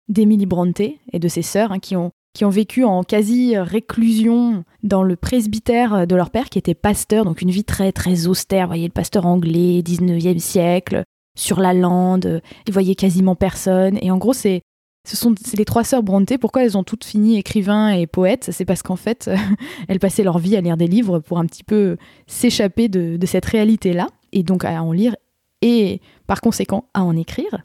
d'Emily 0.09 0.47
Brontë 0.47 0.99
et 1.13 1.19
de 1.19 1.29
ses 1.29 1.43
sœurs, 1.43 1.73
hein, 1.73 1.79
qui 1.79 1.97
ont 1.97 2.11
qui 2.35 2.45
ont 2.45 2.51
vécu 2.51 2.85
en 2.85 3.03
quasi-réclusion 3.03 4.65
dans 4.83 5.03
le 5.03 5.17
presbytère 5.17 6.07
de 6.07 6.17
leur 6.17 6.31
père, 6.31 6.49
qui 6.49 6.59
était 6.59 6.75
pasteur, 6.75 7.25
donc 7.25 7.43
une 7.43 7.51
vie 7.51 7.65
très 7.65 7.93
très 7.93 8.27
austère. 8.27 8.67
Vous 8.67 8.73
voyez, 8.73 8.87
le 8.87 8.93
pasteur 8.93 9.27
anglais, 9.27 9.83
19e 9.83 10.39
siècle, 10.39 11.05
sur 11.37 11.61
la 11.61 11.75
lande, 11.75 12.43
ils 12.67 12.73
voyaient 12.73 12.95
quasiment 12.95 13.35
personne. 13.35 13.99
Et 14.03 14.11
en 14.11 14.19
gros, 14.19 14.33
c'est 14.33 14.63
ce 15.05 15.17
sont 15.17 15.35
les 15.57 15.65
trois 15.65 15.83
sœurs 15.83 16.03
Brontë. 16.03 16.39
Pourquoi 16.39 16.65
elles 16.65 16.79
ont 16.79 16.85
toutes 16.85 17.05
fini 17.05 17.37
écrivains 17.37 17.91
et 17.91 18.07
poètes? 18.07 18.51
C'est 18.53 18.65
parce 18.65 18.83
qu'en 18.83 18.97
fait, 18.97 19.31
elles 19.89 19.99
passaient 19.99 20.23
leur 20.23 20.39
vie 20.39 20.57
à 20.57 20.61
lire 20.61 20.77
des 20.77 20.87
livres 20.87 21.19
pour 21.19 21.39
un 21.39 21.47
petit 21.47 21.65
peu 21.65 21.97
s'échapper 22.27 22.89
de, 22.89 23.17
de 23.17 23.27
cette 23.27 23.45
réalité-là, 23.45 24.07
et 24.33 24.43
donc 24.43 24.65
à 24.65 24.81
en 24.83 24.93
lire, 24.93 25.17
et 25.61 26.01
par 26.27 26.41
conséquent 26.41 26.85
à 26.95 27.03
en 27.03 27.17
écrire. 27.17 27.65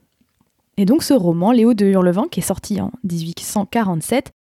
Et 0.77 0.85
donc 0.85 1.03
ce 1.03 1.13
roman, 1.13 1.51
Léo 1.51 1.73
de 1.73 1.85
Hurlevent, 1.85 2.27
qui 2.27 2.39
est 2.39 2.43
sorti 2.43 2.81
en 2.81 2.91
1847, 3.03 4.31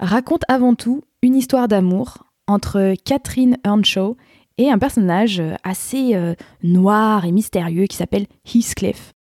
raconte 0.00 0.42
avant 0.48 0.74
tout 0.74 1.02
une 1.22 1.36
histoire 1.36 1.68
d'amour 1.68 2.26
entre 2.46 2.94
Catherine 3.04 3.58
Earnshaw 3.64 4.16
et 4.58 4.70
un 4.70 4.78
personnage 4.78 5.42
assez 5.62 6.14
euh, 6.14 6.34
noir 6.62 7.24
et 7.24 7.32
mystérieux 7.32 7.86
qui 7.86 7.96
s'appelle 7.96 8.26
Heathcliff. 8.44 9.12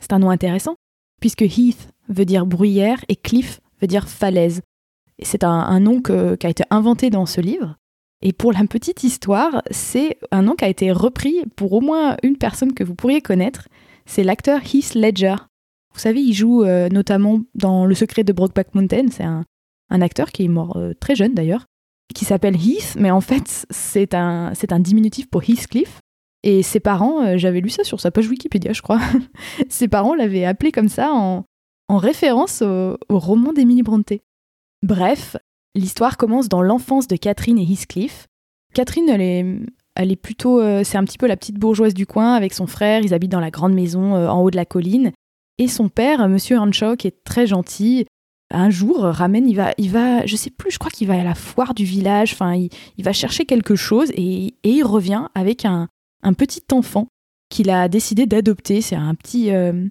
C'est 0.00 0.12
un 0.12 0.18
nom 0.18 0.30
intéressant, 0.30 0.74
puisque 1.20 1.42
Heath 1.42 1.88
veut 2.08 2.24
dire 2.24 2.46
bruyère 2.46 3.04
et 3.08 3.16
Cliff 3.16 3.60
veut 3.80 3.86
dire 3.86 4.08
falaise. 4.08 4.60
C'est 5.22 5.44
un, 5.44 5.80
nom 5.80 6.02
qui 6.02 6.12
a 6.12 6.50
été 6.50 6.64
inventé 6.70 7.08
dans 7.08 7.24
ce 7.24 7.40
livre. 7.40 7.76
Et 8.20 8.32
pour 8.32 8.52
la 8.52 8.64
petite 8.64 9.04
histoire, 9.04 9.62
c'est 9.70 10.18
un 10.32 10.42
nom 10.42 10.54
qui 10.54 10.64
a 10.64 10.68
été 10.68 10.90
repris 10.90 11.44
pour 11.56 11.72
au 11.72 11.80
moins 11.80 12.16
une 12.22 12.36
personne 12.36 12.74
que 12.74 12.82
vous 12.82 12.94
pourriez 12.94 13.20
connaître. 13.20 13.68
C'est 14.06 14.24
l'acteur 14.24 14.60
Heath 14.62 14.94
Ledger. 14.94 15.36
Vous 15.94 16.00
savez, 16.00 16.20
il 16.20 16.34
joue 16.34 16.64
euh, 16.64 16.88
notamment 16.88 17.40
dans 17.54 17.86
Le 17.86 17.94
secret 17.94 18.24
de 18.24 18.32
Brokeback 18.32 18.74
Mountain. 18.74 19.06
C'est 19.10 19.22
un, 19.22 19.44
un 19.94 20.02
acteur 20.02 20.32
qui 20.32 20.44
est 20.44 20.48
mort 20.48 20.76
euh, 20.76 20.92
très 20.98 21.14
jeune 21.14 21.34
d'ailleurs, 21.34 21.66
qui 22.14 22.24
s'appelle 22.24 22.56
Heath, 22.56 22.96
mais 22.98 23.10
en 23.10 23.20
fait 23.20 23.64
c'est 23.70 24.12
un, 24.12 24.52
c'est 24.54 24.72
un 24.72 24.80
diminutif 24.80 25.30
pour 25.30 25.42
Heathcliff. 25.48 26.00
Et 26.42 26.62
ses 26.62 26.80
parents, 26.80 27.24
euh, 27.24 27.38
j'avais 27.38 27.60
lu 27.60 27.70
ça 27.70 27.84
sur 27.84 28.00
sa 28.00 28.10
page 28.10 28.28
Wikipédia, 28.28 28.72
je 28.72 28.82
crois, 28.82 29.00
ses 29.68 29.88
parents 29.88 30.14
l'avaient 30.14 30.44
appelé 30.44 30.72
comme 30.72 30.88
ça 30.88 31.12
en, 31.12 31.44
en 31.88 31.96
référence 31.96 32.60
au, 32.60 32.98
roman 33.08 33.52
d'Emily 33.52 33.82
Brontë. 33.82 34.20
Bref, 34.82 35.36
l'histoire 35.74 36.16
commence 36.16 36.48
dans 36.48 36.60
l'enfance 36.60 37.06
de 37.06 37.16
Catherine 37.16 37.58
et 37.58 37.62
Heathcliff. 37.62 38.26
Catherine, 38.74 39.08
elle 39.08 39.22
est, 39.22 39.46
elle 39.94 40.10
est 40.10 40.16
plutôt, 40.16 40.60
euh, 40.60 40.82
c'est 40.84 40.98
un 40.98 41.04
petit 41.04 41.18
peu 41.18 41.28
la 41.28 41.36
petite 41.36 41.58
bourgeoise 41.58 41.94
du 41.94 42.04
coin 42.04 42.34
avec 42.34 42.52
son 42.52 42.66
frère. 42.66 43.02
Ils 43.02 43.14
habitent 43.14 43.32
dans 43.32 43.40
la 43.40 43.52
grande 43.52 43.72
maison 43.72 44.14
en 44.14 44.42
haut 44.42 44.50
de 44.50 44.56
la 44.56 44.66
colline. 44.66 45.12
Et 45.58 45.68
son 45.68 45.88
père, 45.88 46.28
Monsieur 46.28 46.56
Earnshaw, 46.56 46.96
est 47.04 47.22
très 47.22 47.46
gentil, 47.46 48.06
un 48.54 48.70
jour, 48.70 49.02
ramène, 49.02 49.48
il 49.48 49.56
va, 49.56 49.72
il 49.78 49.90
va, 49.90 50.24
je 50.26 50.36
sais 50.36 50.50
plus, 50.50 50.70
je 50.70 50.78
crois 50.78 50.90
qu'il 50.90 51.08
va 51.08 51.20
à 51.20 51.24
la 51.24 51.34
foire 51.34 51.74
du 51.74 51.84
village, 51.84 52.32
enfin, 52.32 52.54
il, 52.54 52.70
va 53.04 53.12
chercher 53.12 53.44
quelque 53.44 53.76
chose 53.76 54.10
et, 54.14 54.54
il 54.64 54.82
revient 54.84 55.28
avec 55.34 55.64
un, 55.64 55.88
petit 56.38 56.62
enfant 56.72 57.08
qu'il 57.50 57.70
a 57.70 57.88
décidé 57.88 58.26
d'adopter. 58.26 58.80
C'est 58.80 58.96
un 58.96 59.14
petit. 59.14 59.50
Euh, 59.50 59.86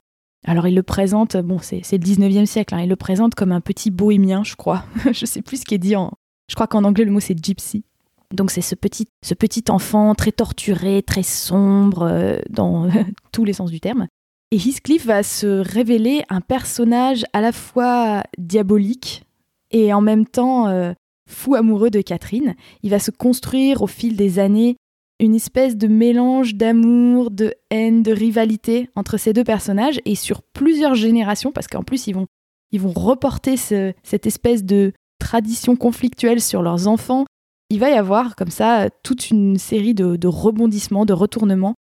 alors, 0.46 0.68
il 0.68 0.76
le 0.76 0.84
présente, 0.84 1.38
bon, 1.38 1.60
c'est 1.60 1.82
le 1.92 1.98
19e 2.00 2.46
siècle, 2.46 2.76
hein, 2.76 2.82
il 2.82 2.90
le 2.90 2.96
présente 2.96 3.36
comme 3.36 3.52
un 3.52 3.62
petit 3.62 3.92
bohémien, 3.92 4.44
je 4.44 4.56
crois. 4.56 4.84
je 5.12 5.26
sais 5.26 5.42
plus 5.42 5.62
ce 5.62 5.66
qui 5.66 5.76
est 5.76 5.80
dit 5.80 5.96
en. 5.96 6.12
Je 6.50 6.56
crois 6.56 6.68
qu'en 6.68 6.84
anglais, 6.84 7.06
le 7.06 7.12
mot 7.12 7.20
c'est 7.20 7.42
gypsy. 7.42 7.86
Donc, 8.34 8.50
c'est 8.50 8.62
ce 8.62 8.74
petit, 8.74 9.08
ce 9.24 9.36
petit 9.36 9.64
enfant 9.70 10.16
très 10.16 10.32
torturé, 10.32 11.04
très 11.04 11.24
sombre, 11.24 12.04
euh, 12.04 12.40
dans 12.50 12.90
tous 13.32 13.46
les 13.46 13.54
sens 13.54 13.70
du 13.70 13.80
terme, 13.80 14.08
et 14.54 14.58
Heathcliff 14.58 15.08
va 15.08 15.24
se 15.24 15.48
révéler 15.48 16.22
un 16.30 16.40
personnage 16.40 17.26
à 17.34 17.42
la 17.42 17.52
fois 17.52 18.22
diabolique 18.38 19.24
et 19.72 19.92
en 19.92 20.00
même 20.00 20.28
temps 20.28 20.68
euh, 20.68 20.94
fou 21.28 21.56
amoureux 21.56 21.90
de 21.90 22.02
Catherine. 22.02 22.54
Il 22.84 22.92
va 22.92 23.00
se 23.00 23.10
construire 23.10 23.82
au 23.82 23.88
fil 23.88 24.16
des 24.16 24.38
années 24.38 24.76
une 25.20 25.34
espèce 25.34 25.76
de 25.76 25.88
mélange 25.88 26.54
d'amour, 26.54 27.32
de 27.32 27.56
haine, 27.72 28.04
de 28.04 28.12
rivalité 28.12 28.92
entre 28.96 29.18
ces 29.18 29.34
deux 29.34 29.44
personnages 29.44 30.00
et 30.06 30.14
sur 30.14 30.44
plusieurs 30.44 30.94
générations, 30.94 31.52
parce 31.52 31.66
qu'en 31.66 31.84
plus 31.84 32.06
ils 32.06 32.14
vont, 32.14 32.28
ils 32.72 32.80
vont 32.80 32.94
reporter 32.94 33.58
cette 33.58 34.28
espèce 34.28 34.64
de 34.64 34.94
tradition 35.18 35.76
conflictuelle 35.76 36.42
sur 36.42 36.62
leurs 36.62 36.88
enfants. 36.88 37.26
Il 37.72 37.80
va 37.80 37.90
y 37.90 37.94
avoir 37.94 38.36
comme 38.36 38.52
ça 38.52 38.92
toute 39.02 39.32
une 39.32 39.58
série 39.58 39.96
de 39.96 40.28
rebondissements, 40.28 41.08
de 41.08 41.14
retournements 41.14 41.74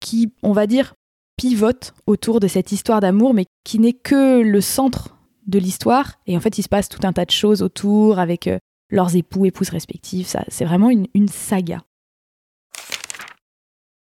qui, 0.00 0.30
on 0.42 0.52
va 0.52 0.66
dire, 0.66 0.92
pivote 1.38 1.94
autour 2.06 2.40
de 2.40 2.48
cette 2.48 2.72
histoire 2.72 3.00
d'amour, 3.00 3.32
mais 3.32 3.46
qui 3.64 3.78
n'est 3.78 3.94
que 3.94 4.42
le 4.42 4.60
centre 4.60 5.16
de 5.46 5.58
l'histoire. 5.58 6.14
Et 6.26 6.36
en 6.36 6.40
fait, 6.40 6.58
il 6.58 6.62
se 6.62 6.68
passe 6.68 6.90
tout 6.90 7.00
un 7.04 7.14
tas 7.14 7.24
de 7.24 7.30
choses 7.30 7.62
autour 7.62 8.18
avec 8.18 8.48
euh, 8.48 8.58
leurs 8.90 9.16
époux, 9.16 9.46
épouses 9.46 9.70
respectives. 9.70 10.28
C'est 10.48 10.64
vraiment 10.64 10.90
une, 10.90 11.06
une 11.14 11.28
saga. 11.28 11.82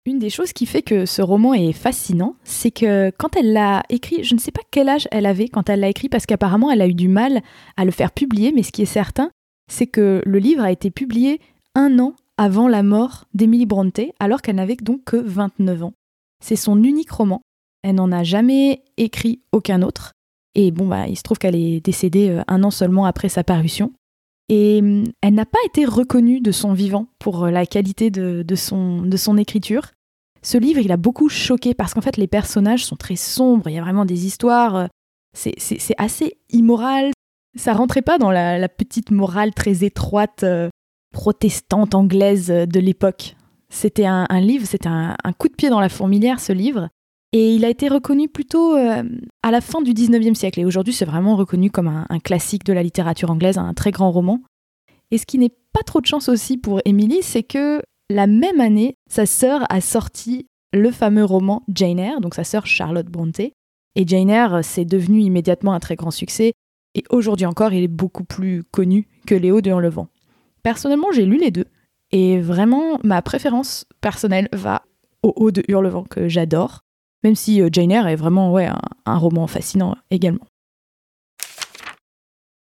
Une 0.06 0.20
des 0.20 0.30
choses 0.30 0.54
qui 0.54 0.66
fait 0.66 0.84
que 0.84 1.06
ce 1.06 1.22
roman 1.22 1.54
est 1.54 1.74
fascinant, 1.74 2.38
c'est 2.46 2.72
que 2.72 3.12
quand 3.18 3.36
elle 3.36 3.52
l'a 3.52 3.84
écrit, 3.90 4.24
je 4.24 4.36
ne 4.36 4.40
sais 4.40 4.52
pas 4.52 4.62
quel 4.72 4.88
âge 4.88 5.06
elle 5.12 5.26
avait 5.26 5.50
quand 5.50 5.70
elle 5.70 5.82
l'a 5.82 5.90
écrit, 5.90 6.08
parce 6.08 6.26
qu'apparemment 6.26 6.72
elle 6.72 6.82
a 6.82 6.88
eu 6.88 6.94
du 6.94 7.10
mal 7.10 7.42
à 7.76 7.84
le 7.84 7.92
faire 7.92 8.14
publier, 8.14 8.54
mais 8.54 8.64
ce 8.64 8.72
qui 8.72 8.84
est 8.84 8.86
certain, 8.86 9.32
c'est 9.70 9.86
que 9.86 10.22
le 10.26 10.40
livre 10.40 10.64
a 10.64 10.72
été 10.72 10.92
publié 10.92 11.42
un 11.76 12.00
an 12.00 12.14
avant 12.38 12.70
la 12.70 12.84
mort 12.84 13.26
d'Emily 13.34 13.66
Bronte, 13.66 14.00
alors 14.22 14.42
qu'elle 14.42 14.56
n'avait 14.56 14.78
donc 14.78 15.04
que 15.04 15.18
29 15.18 15.84
ans. 15.84 15.94
C'est 16.44 16.56
son 16.56 16.84
unique 16.84 17.12
roman. 17.12 17.42
Elle 17.84 17.96
n'en 17.96 18.12
a 18.12 18.24
jamais 18.24 18.84
écrit 18.98 19.42
aucun 19.52 19.82
autre. 19.82 20.14
Et 20.58 20.72
bon, 20.72 20.88
bah, 20.88 21.08
il 21.08 21.16
se 21.16 21.22
trouve 21.22 21.38
qu'elle 21.38 21.56
est 21.56 21.80
décédée 21.80 22.30
euh, 22.30 22.42
un 22.48 22.64
an 22.64 22.72
seulement 22.72 23.06
après 23.06 23.30
sa 23.30 23.44
parution. 23.44 23.94
Et 24.50 24.80
hum, 24.82 25.04
elle 25.22 25.36
n'a 25.36 25.46
pas 25.46 25.60
été 25.66 25.86
reconnue 25.86 26.42
de 26.42 26.52
son 26.52 26.74
vivant 26.74 27.08
pour 27.20 27.46
euh, 27.46 27.52
la 27.52 27.66
qualité 27.66 28.10
de, 28.10 28.44
son, 28.56 29.04
de 29.04 29.18
son 29.18 29.38
écriture. 29.38 29.92
Ce 30.42 30.58
livre, 30.58 30.80
il 30.80 30.92
a 30.92 30.98
beaucoup 30.98 31.30
choqué 31.30 31.76
parce 31.76 31.94
qu'en 31.94 32.02
fait, 32.02 32.18
les 32.18 32.28
personnages 32.28 32.86
sont 32.86 32.96
très 32.96 33.16
sombres. 33.16 33.70
Il 33.70 33.76
y 33.76 33.78
a 33.78 33.82
vraiment 33.82 34.06
des 34.06 34.26
histoires. 34.26 34.76
Euh, 34.76 34.88
c'est 35.34 35.96
assez 36.00 36.40
immoral. 36.50 37.12
Ça 37.56 37.74
rentrait 37.74 38.02
pas 38.02 38.18
dans 38.18 38.32
la, 38.32 38.68
petite 38.70 39.12
morale 39.12 39.54
très 39.54 39.84
étroite 39.84 40.44
protestante 41.12 41.94
anglaise 41.94 42.48
de 42.48 42.80
l'époque. 42.80 43.36
C'était 43.70 44.06
un, 44.06 44.26
livre, 44.40 44.66
c'était 44.66 44.88
un, 44.88 45.16
coup 45.38 45.50
de 45.50 45.56
pied 45.56 45.70
dans 45.70 45.80
la 45.80 45.90
fourmilière, 45.90 46.40
ce 46.40 46.54
livre. 46.54 46.90
Et 47.34 47.54
il 47.54 47.66
a 47.66 47.70
été 47.70 47.90
reconnu 47.90 48.30
plutôt 48.30 48.76
euh, 48.76 49.04
à 49.44 49.52
la 49.52 49.60
fin 49.60 49.82
du 49.82 49.92
19e 49.92 50.34
siècle. 50.34 50.62
Et 50.62 50.66
aujourd'hui, 50.66 50.94
c'est 50.94 51.06
vraiment 51.06 51.36
reconnu 51.36 51.70
comme 51.70 51.88
un, 51.88 52.20
classique 52.20 52.64
de 52.64 52.74
la 52.74 52.84
littérature 52.84 53.30
anglaise, 53.30 53.58
un 53.58 53.74
très 53.74 53.92
grand 53.92 54.12
roman. 54.12 54.42
Et 55.12 55.18
ce 55.18 55.26
qui 55.26 55.38
n'est 55.38 55.54
pas 55.74 55.84
trop 55.86 56.00
de 56.00 56.06
chance 56.06 56.30
aussi 56.30 56.58
pour 56.58 56.82
Emily, 56.86 57.20
c'est 57.22 57.44
que 57.44 57.82
la 58.10 58.28
même 58.28 58.62
année, 58.62 58.96
sa 59.10 59.26
sœur 59.26 59.66
a 59.70 59.82
sorti 59.82 60.48
le 60.74 60.92
fameux 60.92 61.26
roman 61.26 61.64
Jane 61.68 62.00
Eyre, 62.00 62.22
donc 62.22 62.36
sa 62.36 62.46
sœur 62.46 62.66
Charlotte 62.66 63.08
Bronte. 63.08 63.40
Et 63.40 64.08
Jane 64.08 64.30
Eyre, 64.30 64.60
c'est 64.64 64.86
devenu 64.86 65.22
immédiatement 65.22 65.74
un 65.74 65.80
très 65.80 65.96
grand 65.96 66.12
succès. 66.12 66.54
Et 66.96 67.04
aujourd'hui 67.10 67.46
encore, 67.46 67.74
il 67.74 67.84
est 67.84 67.90
beaucoup 67.90 68.24
plus 68.24 68.64
connu 68.64 69.08
que 69.26 69.36
Léo 69.36 69.60
de 69.60 69.70
Hurlevent. 69.70 70.08
Personnellement, 70.64 71.12
j'ai 71.12 71.26
lu 71.26 71.38
les 71.38 71.52
deux. 71.52 71.66
Et 72.12 72.40
vraiment, 72.40 73.00
ma 73.04 73.22
préférence 73.22 73.86
personnelle 74.02 74.48
va 74.54 74.84
au 75.24 75.34
haut 75.36 75.52
de 75.52 75.64
Hurlevent, 75.68 76.04
que 76.04 76.28
j'adore, 76.28 76.84
même 77.24 77.36
si 77.36 77.62
euh, 77.62 77.70
Jane 77.72 77.92
Eyre 77.92 78.08
est 78.08 78.16
vraiment 78.16 78.52
ouais, 78.52 78.70
un, 79.06 79.18
roman 79.18 79.48
fascinant 79.48 79.96
également. 80.12 80.46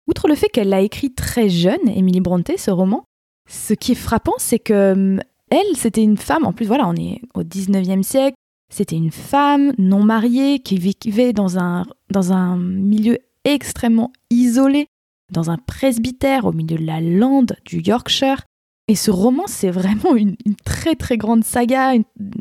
Outre 0.08 0.28
le 0.28 0.34
fait 0.34 0.48
qu'elle 0.48 0.68
l'a 0.68 0.80
écrit 0.80 1.12
très 1.12 1.48
jeune, 1.48 1.88
Emily 1.88 2.20
Bronte, 2.20 2.50
ce 2.56 2.70
roman, 2.70 3.04
ce 3.48 3.74
qui 3.74 3.92
est 3.92 3.96
frappant, 3.96 4.34
c'est 4.38 4.58
que 4.58 4.92
hum, 4.92 5.20
elle, 5.50 5.76
c'était 5.76 6.02
une 6.02 6.16
femme, 6.16 6.44
en 6.44 6.52
plus 6.52 6.66
voilà, 6.66 6.88
on 6.88 6.96
est 6.96 7.20
au 7.34 7.42
19e 7.42 8.02
siècle, 8.02 8.36
c'était 8.68 8.96
une 8.96 9.12
femme 9.12 9.72
non 9.78 10.02
mariée 10.02 10.58
qui 10.58 10.76
vivait 10.76 11.32
dans 11.32 11.58
un, 11.58 11.84
dans 12.10 12.32
un 12.32 12.56
milieu 12.56 13.18
extrêmement 13.44 14.12
isolé, 14.30 14.88
dans 15.32 15.50
un 15.50 15.56
presbytère 15.56 16.46
au 16.46 16.52
milieu 16.52 16.76
de 16.76 16.84
la 16.84 17.00
lande 17.00 17.56
du 17.64 17.80
Yorkshire, 17.80 18.42
et 18.88 18.94
ce 18.94 19.10
roman, 19.10 19.44
c'est 19.46 19.70
vraiment 19.70 20.14
une, 20.14 20.36
très 20.64 20.94
très 20.94 21.16
grande 21.16 21.44
saga, 21.44 21.94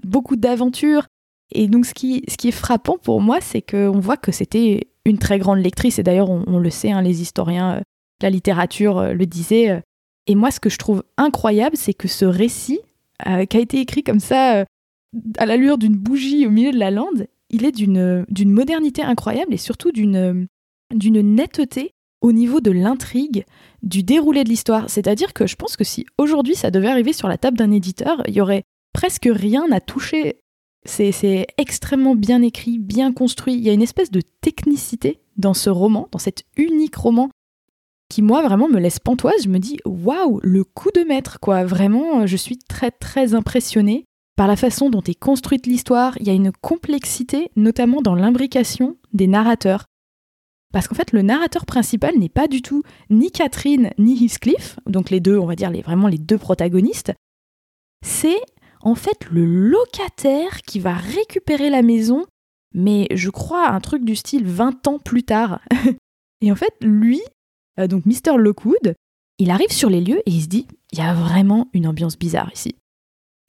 beaucoup 0.04 0.36
d'aventures. 0.36 1.08
Et 1.52 1.68
donc 1.68 1.86
ce 1.86 1.94
qui, 1.94 2.24
ce 2.28 2.38
qui 2.38 2.50
est 2.50 2.52
frappant 2.52 2.98
pour 2.98 3.22
moi, 3.22 3.40
c'est 3.42 3.62
qu'on 3.62 4.00
voit 4.00 4.18
que 4.18 4.32
c'était 4.32 4.88
une 5.06 5.18
très 5.18 5.40
grande 5.40 5.60
lectrice. 5.60 6.00
Et 6.00 6.04
d'ailleurs, 6.04 6.30
on, 6.30 6.60
le 6.60 6.70
sait, 6.70 6.92
hein, 6.92 7.02
les 7.02 7.22
historiens 7.22 7.78
de 7.78 7.84
la 8.24 8.30
littérature 8.30 9.00
euh, 9.00 9.14
le 9.14 9.26
disaient. 9.26 9.70
Euh. 9.72 9.80
Et 10.28 10.36
moi, 10.36 10.52
ce 10.52 10.60
que 10.60 10.70
je 10.70 10.78
trouve 10.78 11.04
incroyable, 11.18 11.78
c'est 11.78 11.94
que 11.94 12.08
ce 12.08 12.26
récit, 12.26 12.80
euh, 13.28 13.46
qui 13.46 13.58
a 13.58 13.60
été 13.60 13.80
écrit 13.80 14.04
comme 14.04 14.20
ça, 14.20 14.66
à 15.38 15.46
l'allure 15.46 15.78
d'une 15.78 15.96
bougie 15.96 16.48
au 16.48 16.50
milieu 16.50 16.72
de 16.72 16.80
la 16.80 16.92
lande, 16.92 17.28
il 17.50 17.64
est 17.64 17.72
d'une 17.72 18.26
modernité 18.52 19.04
incroyable 19.04 19.54
et 19.54 19.58
surtout 19.58 19.92
d'une 19.92 20.48
netteté 20.92 21.92
au 22.22 22.32
niveau 22.32 22.60
de 22.60 22.72
l'intrigue, 22.72 23.46
du 23.86 24.04
déroulé 24.04 24.44
de 24.44 24.50
l'histoire. 24.50 24.90
C'est-à-dire 24.90 25.34
que 25.34 25.48
je 25.48 25.56
pense 25.56 25.78
que 25.78 25.84
si 25.84 26.06
aujourd'hui 26.18 26.56
ça 26.56 26.72
devait 26.72 26.88
arriver 26.88 27.14
sur 27.14 27.28
la 27.28 27.38
table 27.38 27.58
d'un 27.58 27.72
éditeur, 27.72 28.22
il 28.28 28.34
y 28.34 28.42
aurait 28.42 28.64
presque 28.94 29.30
rien 29.32 29.72
à 29.72 29.80
toucher. 29.80 30.40
C'est 30.86 31.48
extrêmement 31.58 32.16
bien 32.16 32.42
écrit, 32.42 32.78
bien 32.78 33.12
construit. 33.12 33.56
Il 33.56 33.64
y 33.64 33.70
a 33.70 33.74
une 33.74 33.82
espèce 33.82 34.12
de 34.12 34.22
technicité 34.42 35.20
dans 35.38 35.54
ce 35.54 35.70
roman, 35.70 36.08
dans 36.12 36.20
cet 36.20 36.44
unique 36.58 36.96
roman, 36.96 37.30
qui 38.10 38.22
moi 38.22 38.44
vraiment 38.44 38.68
me 38.68 38.80
laisse 38.80 39.00
pantoise. 39.00 39.44
Je 39.44 39.50
me 39.50 39.60
dis 39.60 39.78
waouh, 39.86 40.40
le 40.44 40.64
coup 40.64 40.92
de 40.94 41.02
maître 41.02 41.40
quoi. 41.40 41.64
Vraiment, 41.64 42.28
je 42.28 42.38
suis 42.38 42.58
très 42.58 42.92
très 42.92 43.34
impressionnée 43.34 44.06
par 44.36 44.48
la 44.48 44.56
façon 44.56 44.90
dont 44.90 45.02
est 45.02 45.20
construite 45.20 45.66
l'histoire. 45.66 46.16
Il 46.20 46.28
y 46.28 46.30
a 46.30 46.34
une 46.34 46.52
complexité, 46.52 47.50
notamment 47.56 48.02
dans 48.02 48.16
l'imbrication 48.16 48.98
des 49.14 49.28
narrateurs. 49.28 49.86
Parce 50.74 50.88
qu'en 50.88 50.96
fait, 50.96 51.12
le 51.12 51.22
narrateur 51.22 51.66
principal 51.66 52.18
n'est 52.18 52.30
pas 52.30 52.48
du 52.48 52.62
tout 52.62 52.84
ni 53.10 53.32
Catherine 53.32 53.92
ni 53.98 54.24
Heathcliff, 54.24 54.78
donc 54.88 55.10
les 55.10 55.20
deux, 55.20 55.38
on 55.38 55.46
va 55.46 55.56
dire 55.56 55.70
les, 55.70 55.82
vraiment 55.82 56.08
les 56.08 56.18
deux 56.18 56.38
protagonistes. 56.38 57.14
C'est 58.06 58.42
en 58.82 58.96
fait 58.96 59.30
le 59.32 59.46
locataire 59.46 60.62
qui 60.62 60.80
va 60.80 60.94
récupérer 60.94 61.70
la 61.70 61.82
maison, 61.82 62.26
mais 62.74 63.08
je 63.14 63.30
crois 63.30 63.70
un 63.70 63.80
truc 63.80 64.04
du 64.04 64.16
style 64.16 64.46
20 64.46 64.88
ans 64.88 65.00
plus 65.00 65.24
tard. 65.24 65.62
et 66.42 66.52
en 66.52 66.56
fait, 66.56 66.74
lui, 66.82 67.22
euh, 67.80 67.88
donc 67.88 68.06
Mr. 68.06 68.38
Lockwood, 68.38 68.96
il 69.38 69.52
arrive 69.52 69.72
sur 69.72 69.90
les 69.90 70.02
lieux 70.02 70.20
et 70.26 70.32
il 70.32 70.42
se 70.42 70.48
dit 70.48 70.68
il 70.92 71.00
y 71.00 71.02
a 71.02 71.14
vraiment 71.14 71.70
une 71.74 71.88
ambiance 71.88 72.18
bizarre 72.18 72.52
ici. 72.54 72.76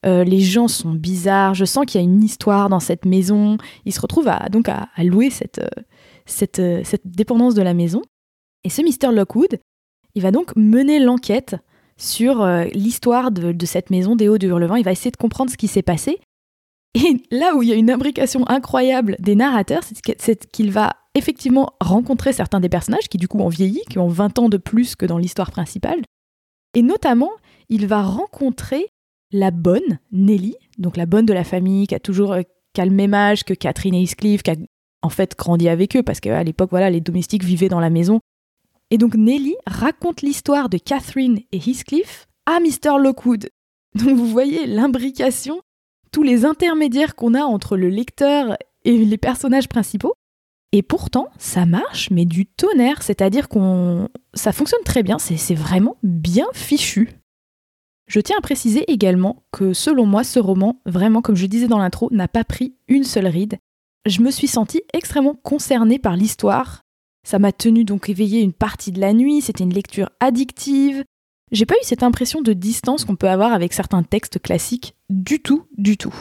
Euh, 0.04 0.24
les 0.24 0.40
gens 0.40 0.68
sont 0.68 0.92
bizarres, 0.92 1.54
je 1.54 1.64
sens 1.64 1.84
qu'il 1.86 2.00
y 2.00 2.04
a 2.04 2.06
une 2.06 2.22
histoire 2.22 2.68
dans 2.68 2.80
cette 2.80 3.04
maison. 3.04 3.58
Il 3.84 3.92
se 3.92 4.00
retrouve 4.00 4.28
à, 4.28 4.48
donc 4.48 4.68
à, 4.68 4.88
louer 4.98 5.30
cette, 5.30 5.58
euh, 5.58 5.82
euh, 6.58 6.80
cette, 6.84 7.06
dépendance 7.06 7.54
de 7.54 7.62
la 7.62 7.74
maison. 7.74 8.02
Et 8.64 8.70
ce 8.70 8.82
Mr. 8.82 9.14
Lockwood, 9.14 9.60
il 10.14 10.22
va 10.22 10.30
donc 10.30 10.54
mener 10.56 10.98
l'enquête 10.98 11.56
sur 11.96 12.42
euh, 12.42 12.64
l'histoire 12.74 13.30
de, 13.30 13.54
cette 13.64 13.90
maison 13.90 14.16
des 14.16 14.28
Hauts 14.28 14.38
de 14.38 14.46
Hurlevent. 14.46 14.76
Il 14.76 14.84
va 14.84 14.92
essayer 14.92 15.10
de 15.10 15.16
comprendre 15.16 15.50
ce 15.50 15.56
qui 15.56 15.68
s'est 15.68 15.82
passé. 15.82 16.18
Et 16.94 17.22
là 17.30 17.54
où 17.54 17.62
il 17.62 17.68
y 17.68 17.72
a 17.72 17.76
une 17.76 17.90
imbrication 17.90 18.46
incroyable 18.48 19.16
des 19.18 19.34
narrateurs, 19.34 19.82
c'est 20.18 20.50
qu'il 20.50 20.70
va 20.70 20.96
effectivement 21.14 21.72
rencontrer 21.80 22.32
certains 22.32 22.60
des 22.60 22.68
personnages 22.68 23.08
qui 23.08 23.16
du 23.16 23.28
coup 23.28 23.38
ont 23.38 23.48
vieilli, 23.48 23.80
qui 23.88 23.98
ont 23.98 24.08
20 24.08 24.38
ans 24.38 24.48
de 24.48 24.58
plus 24.58 24.96
que 24.96 25.06
dans 25.06 25.18
l'histoire 25.18 25.50
principale. 25.50 26.02
Et 26.74 26.82
notamment, 26.82 27.30
il 27.68 27.86
va 27.86 28.02
rencontrer 28.02 28.86
la 29.32 29.50
bonne, 29.50 29.98
Nelly, 30.12 30.56
donc 30.78 30.96
la 30.96 31.06
bonne 31.06 31.26
de 31.26 31.32
la 31.32 31.44
famille, 31.44 31.86
qui 31.86 31.94
a 31.94 32.00
toujours 32.00 32.32
euh, 32.32 32.42
qui 32.74 32.82
a 32.82 32.84
le 32.84 32.92
même 32.92 33.14
âge 33.14 33.44
que 33.44 33.54
Catherine 33.54 33.94
et 33.94 34.04
qui 34.04 34.50
a 34.50 34.54
en 35.02 35.08
fait 35.08 35.36
grandi 35.36 35.68
avec 35.68 35.96
eux 35.96 36.02
parce 36.02 36.20
qu'à 36.20 36.42
l'époque 36.42 36.70
voilà 36.70 36.90
les 36.90 37.00
domestiques 37.00 37.44
vivaient 37.44 37.68
dans 37.68 37.80
la 37.80 37.90
maison. 37.90 38.20
Et 38.90 38.98
donc 38.98 39.14
Nelly 39.14 39.56
raconte 39.66 40.22
l'histoire 40.22 40.68
de 40.68 40.78
Catherine 40.78 41.40
et 41.52 41.58
Heathcliff 41.58 42.26
à 42.46 42.60
Mr. 42.60 42.98
Lockwood. 43.00 43.48
Donc 43.94 44.16
vous 44.16 44.26
voyez 44.26 44.66
l'imbrication, 44.66 45.60
tous 46.12 46.22
les 46.22 46.44
intermédiaires 46.44 47.14
qu'on 47.14 47.34
a 47.34 47.42
entre 47.42 47.76
le 47.76 47.88
lecteur 47.88 48.56
et 48.84 48.96
les 48.96 49.18
personnages 49.18 49.68
principaux. 49.68 50.14
Et 50.72 50.82
pourtant, 50.82 51.28
ça 51.38 51.64
marche, 51.64 52.10
mais 52.10 52.24
du 52.24 52.44
tonnerre, 52.44 53.02
c'est-à-dire 53.02 53.48
qu'on 53.48 54.08
ça 54.34 54.52
fonctionne 54.52 54.82
très 54.84 55.02
bien, 55.02 55.18
c'est 55.18 55.54
vraiment 55.54 55.96
bien 56.02 56.46
fichu. 56.52 57.10
Je 58.06 58.20
tiens 58.20 58.36
à 58.38 58.42
préciser 58.42 58.84
également 58.90 59.44
que 59.52 59.72
selon 59.72 60.06
moi, 60.06 60.22
ce 60.22 60.38
roman, 60.38 60.80
vraiment 60.86 61.22
comme 61.22 61.34
je 61.34 61.46
disais 61.46 61.66
dans 61.66 61.78
l'intro, 61.78 62.08
n'a 62.12 62.28
pas 62.28 62.44
pris 62.44 62.76
une 62.88 63.04
seule 63.04 63.26
ride. 63.26 63.58
Je 64.06 64.22
me 64.22 64.30
suis 64.30 64.46
sentie 64.46 64.82
extrêmement 64.92 65.34
concernée 65.34 65.98
par 65.98 66.16
l'histoire. 66.16 66.82
Ça 67.26 67.40
m'a 67.40 67.50
tenu 67.50 67.84
donc 67.84 68.08
éveillée 68.08 68.40
une 68.40 68.52
partie 68.52 68.92
de 68.92 69.00
la 69.00 69.12
nuit, 69.12 69.42
c'était 69.42 69.64
une 69.64 69.74
lecture 69.74 70.10
addictive. 70.20 71.02
J'ai 71.50 71.66
pas 71.66 71.74
eu 71.74 71.84
cette 71.84 72.04
impression 72.04 72.40
de 72.40 72.52
distance 72.52 73.04
qu'on 73.04 73.16
peut 73.16 73.28
avoir 73.28 73.52
avec 73.52 73.72
certains 73.72 74.04
textes 74.04 74.40
classiques, 74.40 74.94
du 75.10 75.40
tout, 75.40 75.66
du 75.76 75.96
tout. 75.96 76.14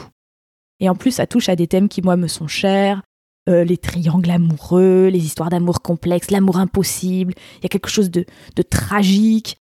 Et 0.80 0.88
en 0.88 0.96
plus, 0.96 1.12
ça 1.12 1.28
touche 1.28 1.48
à 1.48 1.54
des 1.54 1.68
thèmes 1.68 1.88
qui, 1.88 2.02
moi, 2.02 2.16
me 2.16 2.26
sont 2.26 2.48
chers. 2.48 3.02
Euh, 3.48 3.62
les 3.62 3.78
triangles 3.78 4.32
amoureux, 4.32 5.06
les 5.06 5.24
histoires 5.24 5.50
d'amour 5.50 5.80
complexes, 5.80 6.32
l'amour 6.32 6.56
impossible. 6.58 7.34
Il 7.58 7.62
y 7.62 7.66
a 7.66 7.68
quelque 7.68 7.88
chose 7.88 8.10
de 8.10 8.24
tragique. 8.68 9.58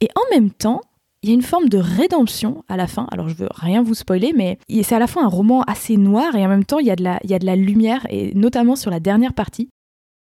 Et 0.00 0.08
en 0.16 0.34
même 0.34 0.50
temps, 0.50 0.80
il 1.22 1.28
y 1.28 1.32
a 1.32 1.34
une 1.34 1.42
forme 1.42 1.68
de 1.68 1.78
rédemption 1.78 2.64
à 2.68 2.76
la 2.76 2.86
fin. 2.86 3.06
Alors 3.10 3.28
je 3.28 3.34
veux 3.34 3.48
rien 3.52 3.82
vous 3.82 3.94
spoiler, 3.94 4.32
mais 4.36 4.58
c'est 4.82 4.94
à 4.94 4.98
la 4.98 5.06
fois 5.06 5.24
un 5.24 5.28
roman 5.28 5.62
assez 5.62 5.96
noir 5.96 6.36
et 6.36 6.44
en 6.44 6.48
même 6.48 6.64
temps 6.64 6.78
il 6.78 6.86
y, 6.86 6.90
a 6.90 6.96
de 6.96 7.02
la, 7.02 7.18
il 7.24 7.30
y 7.30 7.34
a 7.34 7.38
de 7.38 7.46
la 7.46 7.56
lumière, 7.56 8.06
et 8.08 8.34
notamment 8.34 8.76
sur 8.76 8.90
la 8.90 9.00
dernière 9.00 9.34
partie. 9.34 9.68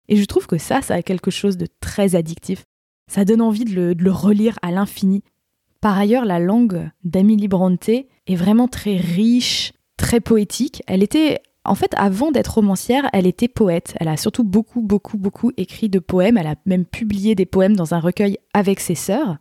Et 0.08 0.16
je 0.16 0.24
trouve 0.24 0.46
que 0.46 0.58
ça, 0.58 0.82
ça 0.82 0.94
a 0.94 1.02
quelque 1.02 1.30
chose 1.30 1.56
de 1.56 1.66
très 1.80 2.14
addictif. 2.14 2.64
Ça 3.10 3.24
donne 3.24 3.40
envie 3.40 3.64
de 3.64 3.94
le, 3.98 4.10
relire 4.10 4.58
à 4.62 4.70
l'infini. 4.70 5.22
Par 5.80 5.98
ailleurs, 5.98 6.24
la 6.24 6.38
langue 6.38 6.90
d'Amélie 7.04 7.48
Brontë 7.48 8.06
est 8.26 8.36
vraiment 8.36 8.68
très 8.68 8.96
riche, 8.96 9.72
très 9.96 10.20
poétique. 10.20 10.82
Elle 10.86 11.02
était, 11.02 11.40
en 11.64 11.74
fait, 11.74 11.92
avant 11.96 12.30
d'être 12.30 12.54
romancière, 12.54 13.08
elle 13.12 13.26
était 13.26 13.48
poète. 13.48 13.94
Elle 14.00 14.08
a 14.08 14.16
surtout 14.16 14.44
beaucoup, 14.44 14.80
beaucoup, 14.80 15.18
beaucoup 15.18 15.52
écrit 15.56 15.88
de 15.88 15.98
poèmes. 15.98 16.38
Elle 16.38 16.46
a 16.46 16.56
même 16.64 16.86
publié 16.86 17.34
des 17.34 17.46
poèmes 17.46 17.76
dans 17.76 17.94
un 17.94 18.00
recueil 18.00 18.38
avec 18.54 18.80
ses 18.80 18.94
sœurs 18.94 19.36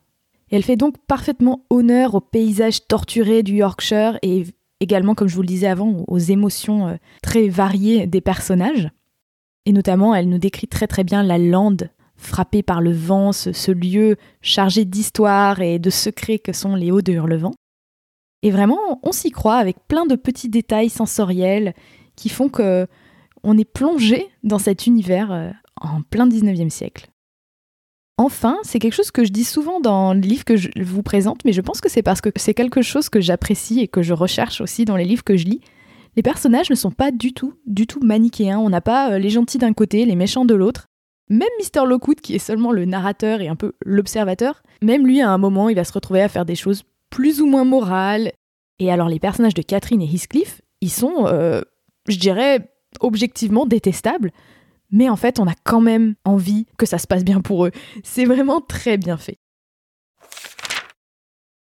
elle 0.56 0.64
fait 0.64 0.76
donc 0.76 0.98
parfaitement 1.08 1.66
honneur 1.70 2.14
au 2.14 2.22
paysage 2.22 2.88
torturé 2.88 3.42
du 3.42 3.56
Yorkshire 3.56 4.20
et 4.22 4.46
également, 4.80 5.16
comme 5.16 5.28
je 5.28 5.36
vous 5.36 5.42
le 5.42 5.48
disais 5.48 5.68
avant, 5.68 6.04
aux 6.08 6.20
émotions 6.20 6.88
euh, 6.90 6.96
très 7.24 7.48
variées 7.48 8.06
des 8.06 8.22
personnages. 8.22 8.90
Et 9.66 9.72
notamment, 9.72 10.14
elle 10.14 10.30
nous 10.30 10.38
décrit 10.38 10.68
très 10.68 10.88
très 10.88 11.04
bien 11.04 11.24
la 11.24 11.38
lande 11.38 11.90
frappée 12.18 12.62
par 12.62 12.82
le 12.82 12.92
vent, 12.92 13.32
ce, 13.32 13.72
lieu 13.72 14.18
chargé 14.42 14.86
d'histoire 14.86 15.62
et 15.62 15.80
de 15.80 15.90
secrets 15.90 16.40
que 16.40 16.54
sont 16.54 16.76
les 16.76 16.92
hauts 16.92 17.02
de 17.02 17.14
Hurlevent. 17.14 17.54
Et 18.44 18.52
vraiment, 18.52 19.00
on 19.04 19.12
s'y 19.12 19.32
croit 19.32 19.56
avec 19.56 19.78
plein 19.88 20.06
de 20.06 20.16
petits 20.16 20.50
détails 20.50 20.90
sensoriels 20.90 21.74
qui 22.16 22.30
font 22.30 22.50
que 22.50 22.88
on 23.44 23.58
est 23.58 23.66
plongé 23.66 24.30
dans 24.44 24.60
cet 24.60 24.86
univers 24.86 25.32
euh, 25.32 25.50
en 25.82 26.02
plein 26.02 26.28
19e 26.28 26.70
siècle. 26.70 27.10
Enfin, 28.18 28.58
c'est 28.64 28.78
quelque 28.78 28.94
chose 28.94 29.12
que 29.12 29.26
je 29.26 29.32
dis 29.32 29.44
souvent 29.44 29.80
dans 29.80 30.14
les 30.14 30.22
livres 30.22 30.46
que 30.46 30.56
je 30.56 30.70
vous 30.84 31.02
présente, 31.02 31.44
mais 31.46 31.54
je 31.54 31.62
pense 31.62 31.82
que 31.82 31.90
c'est 31.90 32.04
parce 32.04 32.22
que 32.22 32.30
c'est 32.36 32.54
quelque 32.54 32.84
chose 32.84 33.10
que 33.10 33.20
j'apprécie 33.20 33.80
et 33.80 33.88
que 33.88 34.04
je 34.04 34.14
recherche 34.14 34.62
aussi 34.62 34.86
dans 34.86 34.96
les 34.96 35.06
livres 35.06 35.24
que 35.24 35.36
je 35.36 35.46
lis. 35.46 35.62
Les 36.16 36.22
personnages 36.22 36.70
ne 36.70 36.76
sont 36.76 36.92
pas 36.92 37.12
du 37.12 37.34
tout, 37.34 37.56
du 37.66 37.88
tout 37.88 38.00
manichéens. 38.04 38.60
On 38.60 38.70
n'a 38.70 38.82
pas 38.82 39.14
euh, 39.14 39.20
les 39.20 39.32
gentils 39.32 39.58
d'un 39.58 39.74
côté, 39.74 40.06
les 40.06 40.16
méchants 40.16 40.46
de 40.46 40.54
l'autre. 40.54 40.88
Même 41.30 41.50
Mr. 41.60 41.88
Lockwood, 41.88 42.22
qui 42.22 42.36
est 42.36 42.40
seulement 42.40 42.72
le 42.72 42.86
narrateur 42.86 43.42
et 43.42 43.48
un 43.48 43.56
peu 43.56 43.74
l'observateur, 43.84 44.62
même 44.84 45.08
lui, 45.08 45.22
à 45.22 45.32
un 45.32 45.40
moment, 45.40 45.70
il 45.70 45.76
va 45.76 45.84
se 45.84 45.94
retrouver 45.94 46.22
à 46.22 46.30
faire 46.30 46.46
des 46.46 46.56
choses 46.56 46.84
plus 47.10 47.42
ou 47.42 47.48
moins 47.48 47.64
morales. 47.64 48.32
Et 48.78 48.92
alors, 48.92 49.10
les 49.10 49.20
personnages 49.20 49.56
de 49.56 49.64
Catherine 49.64 50.02
et 50.02 50.06
Heathcliff, 50.06 50.62
ils 50.82 50.92
sont, 50.92 51.26
euh, 51.26 51.62
je 52.08 52.18
dirais, 52.18 52.70
objectivement 53.00 53.66
détestables 53.66 54.32
mais 54.94 55.10
en 55.10 55.18
fait, 55.18 55.40
on 55.40 55.48
a 55.48 55.56
quand 55.64 55.82
même 55.82 56.14
envie 56.24 56.68
que 56.78 56.86
ça 56.86 57.00
se 57.00 57.08
passe 57.08 57.26
bien 57.26 57.42
pour 57.42 57.66
eux. 57.66 57.72
C'est 58.04 58.26
vraiment 58.26 58.62
très 58.62 58.98
bien 58.98 59.18
fait. 59.18 59.40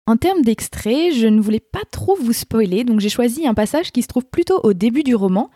En 0.06 0.16
termes 0.16 0.42
d'extrait, 0.42 1.12
je 1.12 1.28
ne 1.28 1.40
voulais 1.40 1.60
pas 1.60 1.84
trop 1.92 2.16
vous 2.16 2.32
spoiler, 2.32 2.82
donc 2.82 2.98
j'ai 2.98 3.10
choisi 3.10 3.46
un 3.46 3.54
passage 3.54 3.92
qui 3.92 4.02
se 4.02 4.08
trouve 4.08 4.24
plutôt 4.24 4.58
au 4.64 4.72
début 4.72 5.04
du 5.04 5.14
roman 5.14 5.50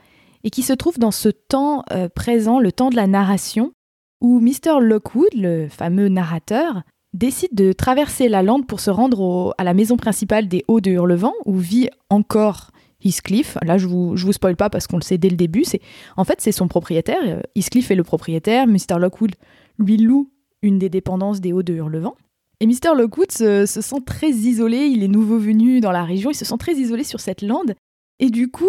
et 0.44 0.50
qui 0.50 0.62
se 0.62 0.74
trouve 0.74 0.98
dans 0.98 1.10
ce 1.10 1.30
temps 1.30 1.82
euh, 1.90 2.08
présent, 2.08 2.60
le 2.60 2.70
temps 2.70 2.90
de 2.90 2.96
la 2.96 3.08
narration, 3.08 3.72
où 4.20 4.40
Mr. 4.40 4.80
Lockwood, 4.80 5.34
le 5.34 5.68
fameux 5.68 6.08
narrateur, 6.08 6.82
décide 7.14 7.54
de 7.54 7.72
traverser 7.72 8.28
la 8.28 8.42
lande 8.42 8.66
pour 8.66 8.80
se 8.80 8.90
rendre 8.90 9.54
à 9.56 9.64
la 9.64 9.74
maison 9.74 9.96
principale 9.96 10.48
des 10.48 10.64
Hauts 10.68 10.80
de 10.80 10.90
Hurlevent, 10.90 11.34
où 11.46 11.56
vit 11.56 11.88
encore 12.10 12.70
Heathcliff, 13.04 13.58
là 13.62 13.78
je 13.78 13.86
vous, 13.86 14.16
je 14.16 14.26
vous 14.26 14.32
spoil 14.32 14.56
pas 14.56 14.70
parce 14.70 14.86
qu'on 14.86 14.96
le 14.96 15.02
sait 15.02 15.18
dès 15.18 15.28
le 15.28 15.36
début, 15.36 15.64
c'est 15.64 15.80
en 16.16 16.24
fait 16.24 16.40
c'est 16.40 16.52
son 16.52 16.68
propriétaire, 16.68 17.20
euh, 17.24 17.40
Heathcliff 17.54 17.90
est 17.90 17.94
le 17.94 18.04
propriétaire, 18.04 18.66
Mr. 18.66 18.98
Lockwood 18.98 19.34
lui 19.78 19.96
loue 19.96 20.30
une 20.62 20.78
des 20.78 20.88
dépendances 20.88 21.40
des 21.40 21.52
Hauts 21.52 21.62
de 21.62 21.74
Hurlevent. 21.74 22.14
Et 22.60 22.66
Mr. 22.66 22.96
Lockwood 22.96 23.32
se, 23.32 23.66
sent 23.66 24.00
très 24.06 24.30
isolé, 24.30 24.86
il 24.86 25.02
est 25.02 25.08
nouveau 25.08 25.38
venu 25.38 25.80
dans 25.80 25.92
la 25.92 26.04
région, 26.04 26.30
il 26.30 26.34
se 26.34 26.44
sent 26.44 26.56
très 26.58 26.74
isolé 26.74 27.04
sur 27.04 27.20
cette 27.20 27.42
lande, 27.42 27.74
et 28.20 28.30
du 28.30 28.50
coup 28.50 28.64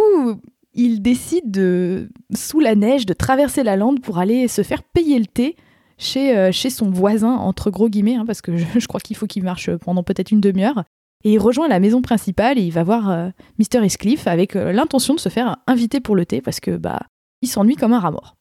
il 0.74 1.02
décide 1.02 1.50
de, 1.50 2.10
sous 2.36 2.60
la 2.60 2.76
neige 2.76 3.06
de 3.06 3.14
traverser 3.14 3.64
la 3.64 3.78
lande 3.78 4.02
pour 4.02 4.18
aller 4.18 4.48
se 4.48 4.62
faire 4.62 4.84
payer 4.84 5.18
le 5.18 5.26
thé 5.26 5.56
chez, 5.98 6.38
euh, 6.38 6.52
son 6.52 6.90
voisin, 6.90 7.34
entre 7.36 7.72
gros 7.72 7.90
guillemets, 7.90 8.16
hein, 8.16 8.26
parce 8.26 8.42
que 8.42 8.58
je 8.80 8.88
crois 8.88 9.00
qu'il 9.00 9.16
faut 9.16 9.28
qu'il 9.28 9.44
marche 9.44 9.70
pendant 9.78 10.04
peut-être 10.04 10.32
une 10.32 10.42
demi-heure. 10.42 10.84
Et 11.26 11.34
il 11.34 11.40
rejoint 11.40 11.68
la 11.68 11.80
maison 11.80 12.04
principale 12.04 12.60
et 12.60 12.62
il 12.62 12.72
va 12.72 12.84
voir 12.84 13.10
euh, 13.10 13.30
Mr. 13.58 13.86
Avec 14.28 14.56
euh, 14.56 14.72
l'intention 14.72 15.16
de 15.16 15.20
se 15.20 15.30
faire 15.30 15.58
inviter 15.66 16.00
pour 16.00 16.16
le 16.16 16.24
thé 16.24 16.40
parce 16.40 16.60
que 16.60 16.78
bah 16.78 17.00
il 17.42 17.50
s'ennuie 17.50 17.76
comme 17.76 17.94
un 17.94 18.00
rat 18.00 18.12
mort. 18.12 18.38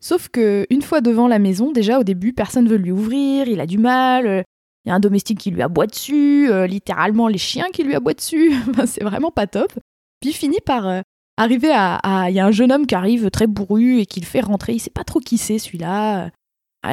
Sauf 0.00 0.28
que 0.28 0.66
une 0.68 0.82
fois 0.82 1.00
devant 1.00 1.28
la 1.28 1.38
maison, 1.38 1.70
déjà 1.70 2.00
au 2.00 2.04
début, 2.04 2.32
personne 2.32 2.64
ne 2.64 2.70
veut 2.70 2.76
lui 2.76 2.90
ouvrir, 2.90 3.46
il 3.46 3.60
a 3.60 3.66
du 3.66 3.78
mal, 3.78 4.26
euh, 4.26 4.42
il 4.84 4.88
y 4.88 4.92
a 4.92 4.96
un 4.96 5.00
domestique 5.00 5.38
qui 5.38 5.52
lui 5.52 5.62
aboie 5.62 5.86
dessus, 5.86 6.50
littéralement 6.66 7.28
les 7.28 7.38
chiens 7.38 7.66
qui 7.72 7.82
lui 7.82 7.94
aboient 7.94 8.14
dessus, 8.14 8.52
c'est 8.86 9.04
vraiment 9.04 9.30
pas 9.30 9.46
top. 9.46 9.72
Puis 10.20 10.30
il 10.30 10.34
finit 10.34 10.60
par 10.64 11.02
arriver 11.36 11.70
à, 11.72 12.26
il 12.30 12.34
y 12.34 12.40
a 12.40 12.46
un 12.46 12.50
jeune 12.52 12.72
homme 12.72 12.86
qui 12.86 12.94
arrive 12.94 13.30
très 13.30 13.46
bourru 13.46 13.98
et 13.98 14.06
qui 14.06 14.20
le 14.20 14.26
fait 14.26 14.40
rentrer, 14.40 14.72
il 14.74 14.78
sait 14.78 14.90
pas 14.90 15.04
trop 15.04 15.20
qui 15.20 15.36
c'est 15.36 15.58
celui-là. 15.58 16.30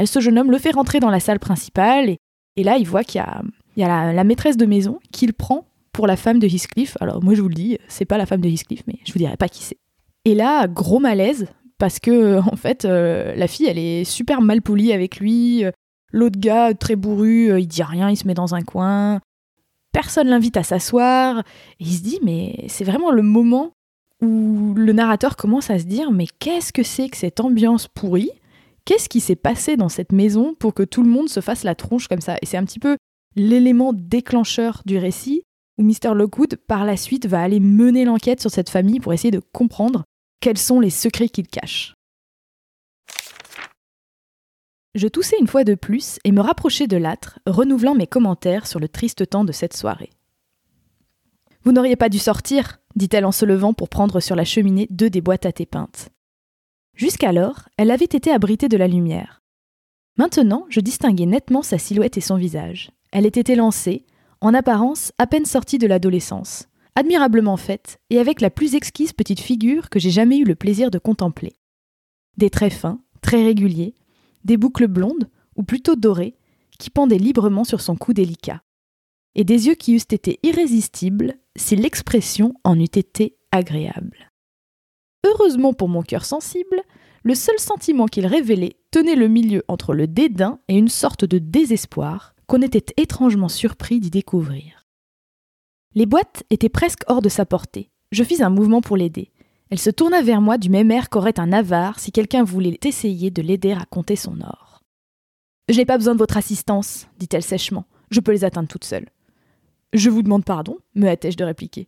Ce 0.05 0.19
jeune 0.19 0.37
homme 0.37 0.51
le 0.51 0.57
fait 0.57 0.71
rentrer 0.71 0.99
dans 0.99 1.11
la 1.11 1.19
salle 1.19 1.39
principale 1.39 2.09
et, 2.09 2.17
et 2.57 2.63
là 2.63 2.77
il 2.77 2.87
voit 2.87 3.03
qu'il 3.03 3.19
y 3.19 3.23
a 3.23 3.43
il 3.75 3.81
y 3.81 3.83
a 3.83 4.13
la, 4.13 4.23
maîtresse 4.23 4.57
de 4.57 4.65
maison 4.65 4.99
qu'il 5.11 5.33
prend 5.33 5.65
pour 5.91 6.07
la 6.07 6.15
femme 6.15 6.39
de 6.39 6.47
Heathcliff. 6.47 6.97
Alors 7.01 7.23
moi 7.23 7.35
je 7.35 7.41
vous 7.41 7.49
le 7.49 7.55
dis, 7.55 7.77
c'est 7.87 8.05
pas 8.05 8.17
la 8.17 8.25
femme 8.25 8.41
de 8.41 8.49
Heathcliff, 8.49 8.83
mais 8.87 8.99
je 9.05 9.13
vous 9.13 9.19
dirai 9.19 9.37
pas 9.37 9.49
qui 9.49 9.63
c'est. 9.63 9.77
Et 10.25 10.33
là, 10.35 10.67
gros 10.67 10.99
malaise, 10.99 11.47
parce 11.77 11.99
que 11.99 12.39
en 12.51 12.55
fait, 12.55 12.85
euh, 12.85 13.35
la 13.35 13.47
fille, 13.47 13.67
elle 13.67 13.79
est 13.79 14.03
super 14.03 14.41
mal 14.41 14.61
polie 14.61 14.93
avec 14.93 15.17
lui. 15.17 15.63
L'autre 16.11 16.39
gars, 16.39 16.73
très 16.73 16.95
bourru, 16.95 17.51
euh, 17.51 17.59
il 17.59 17.67
dit 17.67 17.83
rien, 17.83 18.09
il 18.09 18.15
se 18.15 18.27
met 18.27 18.33
dans 18.33 18.55
un 18.55 18.61
coin. 18.61 19.19
Personne 19.91 20.27
l'invite 20.27 20.57
à 20.57 20.63
s'asseoir. 20.63 21.43
Il 21.79 21.91
se 21.91 22.01
dit, 22.01 22.19
mais 22.23 22.65
c'est 22.67 22.83
vraiment 22.83 23.11
le 23.11 23.21
moment 23.21 23.71
où 24.21 24.73
le 24.75 24.93
narrateur 24.93 25.35
commence 25.35 25.69
à 25.69 25.79
se 25.79 25.85
dire, 25.85 26.11
mais 26.11 26.27
qu'est-ce 26.39 26.71
que 26.71 26.83
c'est 26.83 27.09
que 27.09 27.17
cette 27.17 27.39
ambiance 27.39 27.87
pourrie? 27.87 28.31
Qu'est-ce 28.85 29.09
qui 29.09 29.19
s'est 29.19 29.35
passé 29.35 29.77
dans 29.77 29.89
cette 29.89 30.11
maison 30.11 30.55
pour 30.57 30.73
que 30.73 30.83
tout 30.83 31.03
le 31.03 31.09
monde 31.09 31.27
se 31.27 31.41
fasse 31.41 31.63
la 31.63 31.75
tronche 31.75 32.07
comme 32.07 32.21
ça? 32.21 32.35
Et 32.41 32.45
c'est 32.45 32.57
un 32.57 32.63
petit 32.63 32.79
peu 32.79 32.97
l'élément 33.35 33.93
déclencheur 33.93 34.81
du 34.85 34.97
récit, 34.97 35.43
où 35.77 35.83
Mr. 35.83 36.13
Lockwood, 36.13 36.55
par 36.67 36.85
la 36.85 36.97
suite, 36.97 37.25
va 37.25 37.41
aller 37.41 37.59
mener 37.59 38.05
l'enquête 38.05 38.41
sur 38.41 38.51
cette 38.51 38.69
famille 38.69 38.99
pour 38.99 39.13
essayer 39.13 39.31
de 39.31 39.41
comprendre 39.51 40.03
quels 40.39 40.57
sont 40.57 40.79
les 40.79 40.89
secrets 40.89 41.29
qu'il 41.29 41.47
cache. 41.47 41.93
Je 44.93 45.09
toussais 45.09 45.35
une 45.39 45.47
fois 45.47 45.65
de 45.65 45.75
plus 45.75 46.19
et 46.23 46.31
me 46.31 46.39
rapprochais 46.39 46.87
de 46.87 46.95
l'âtre, 46.95 47.39
renouvelant 47.45 47.95
mes 47.95 48.07
commentaires 48.07 48.65
sur 48.65 48.79
le 48.79 48.87
triste 48.87 49.29
temps 49.29 49.43
de 49.43 49.51
cette 49.51 49.75
soirée. 49.75 50.11
Vous 51.65 51.73
n'auriez 51.73 51.97
pas 51.97 52.07
dû 52.07 52.19
sortir, 52.19 52.79
dit-elle 52.95 53.25
en 53.25 53.33
se 53.33 53.43
levant 53.43 53.73
pour 53.73 53.89
prendre 53.89 54.21
sur 54.21 54.37
la 54.37 54.45
cheminée 54.45 54.87
deux 54.89 55.09
des 55.09 55.19
boîtes 55.19 55.45
à 55.45 55.51
thé 55.51 55.65
peintes. 55.65 56.09
Jusqu'alors, 56.95 57.67
elle 57.77 57.91
avait 57.91 58.05
été 58.05 58.31
abritée 58.31 58.69
de 58.69 58.77
la 58.77 58.87
lumière. 58.87 59.41
Maintenant, 60.17 60.65
je 60.69 60.79
distinguais 60.79 61.25
nettement 61.25 61.61
sa 61.61 61.77
silhouette 61.77 62.15
et 62.15 62.21
son 62.21 62.37
visage. 62.37 62.91
Elle 63.15 63.25
était 63.25 63.53
élancée, 63.53 64.05
en 64.41 64.53
apparence 64.53 65.13
à 65.17 65.25
peine 65.25 65.45
sortie 65.45 65.77
de 65.77 65.87
l'adolescence, 65.87 66.67
admirablement 66.95 67.55
faite 67.55 68.01
et 68.09 68.19
avec 68.19 68.41
la 68.41 68.49
plus 68.49 68.75
exquise 68.75 69.13
petite 69.13 69.39
figure 69.39 69.89
que 69.89 69.99
j'ai 69.99 70.09
jamais 70.09 70.37
eu 70.37 70.43
le 70.43 70.55
plaisir 70.55 70.91
de 70.91 70.99
contempler. 70.99 71.53
Des 72.35 72.49
traits 72.49 72.73
fins, 72.73 72.99
très 73.21 73.41
réguliers, 73.41 73.95
des 74.43 74.57
boucles 74.57 74.89
blondes, 74.89 75.29
ou 75.55 75.63
plutôt 75.63 75.95
dorées, 75.95 76.35
qui 76.77 76.89
pendaient 76.89 77.17
librement 77.17 77.63
sur 77.63 77.79
son 77.79 77.95
cou 77.95 78.11
délicat, 78.11 78.63
et 79.33 79.45
des 79.45 79.67
yeux 79.67 79.75
qui 79.75 79.93
eussent 79.93 80.11
été 80.11 80.41
irrésistibles 80.43 81.35
si 81.55 81.77
l'expression 81.77 82.53
en 82.65 82.77
eût 82.77 82.83
été 82.83 83.37
agréable. 83.53 84.29
Heureusement 85.23 85.71
pour 85.71 85.87
mon 85.87 86.03
cœur 86.03 86.25
sensible, 86.25 86.81
le 87.23 87.33
seul 87.33 87.59
sentiment 87.59 88.07
qu'il 88.07 88.25
révélait 88.25 88.75
tenait 88.91 89.15
le 89.15 89.29
milieu 89.29 89.63
entre 89.69 89.93
le 89.93 90.05
dédain 90.05 90.59
et 90.67 90.77
une 90.77 90.89
sorte 90.89 91.23
de 91.23 91.37
désespoir, 91.37 92.34
qu'on 92.47 92.61
était 92.61 92.93
étrangement 92.97 93.49
surpris 93.49 93.99
d'y 93.99 94.09
découvrir. 94.09 94.85
Les 95.93 96.05
boîtes 96.05 96.43
étaient 96.49 96.69
presque 96.69 97.03
hors 97.07 97.21
de 97.21 97.29
sa 97.29 97.45
portée. 97.45 97.89
Je 98.11 98.23
fis 98.23 98.43
un 98.43 98.49
mouvement 98.49 98.81
pour 98.81 98.97
l'aider. 98.97 99.31
Elle 99.69 99.79
se 99.79 99.89
tourna 99.89 100.21
vers 100.21 100.41
moi 100.41 100.57
du 100.57 100.69
même 100.69 100.91
air 100.91 101.09
qu'aurait 101.09 101.39
un 101.39 101.51
avare 101.51 101.99
si 101.99 102.11
quelqu'un 102.11 102.43
voulait 102.43 102.79
essayer 102.83 103.31
de 103.31 103.41
l'aider 103.41 103.71
à 103.71 103.85
compter 103.85 104.15
son 104.15 104.41
or. 104.41 104.81
Je 105.69 105.77
n'ai 105.77 105.85
pas 105.85 105.97
besoin 105.97 106.13
de 106.13 106.19
votre 106.19 106.37
assistance, 106.37 107.07
dit-elle 107.17 107.43
sèchement. 107.43 107.85
Je 108.11 108.19
peux 108.19 108.31
les 108.31 108.43
atteindre 108.43 108.67
toute 108.67 108.83
seule. 108.83 109.09
Je 109.93 110.09
vous 110.09 110.21
demande 110.21 110.45
pardon, 110.45 110.77
me 110.93 111.07
hâtai-je 111.07 111.37
de 111.37 111.43
répliquer. 111.43 111.87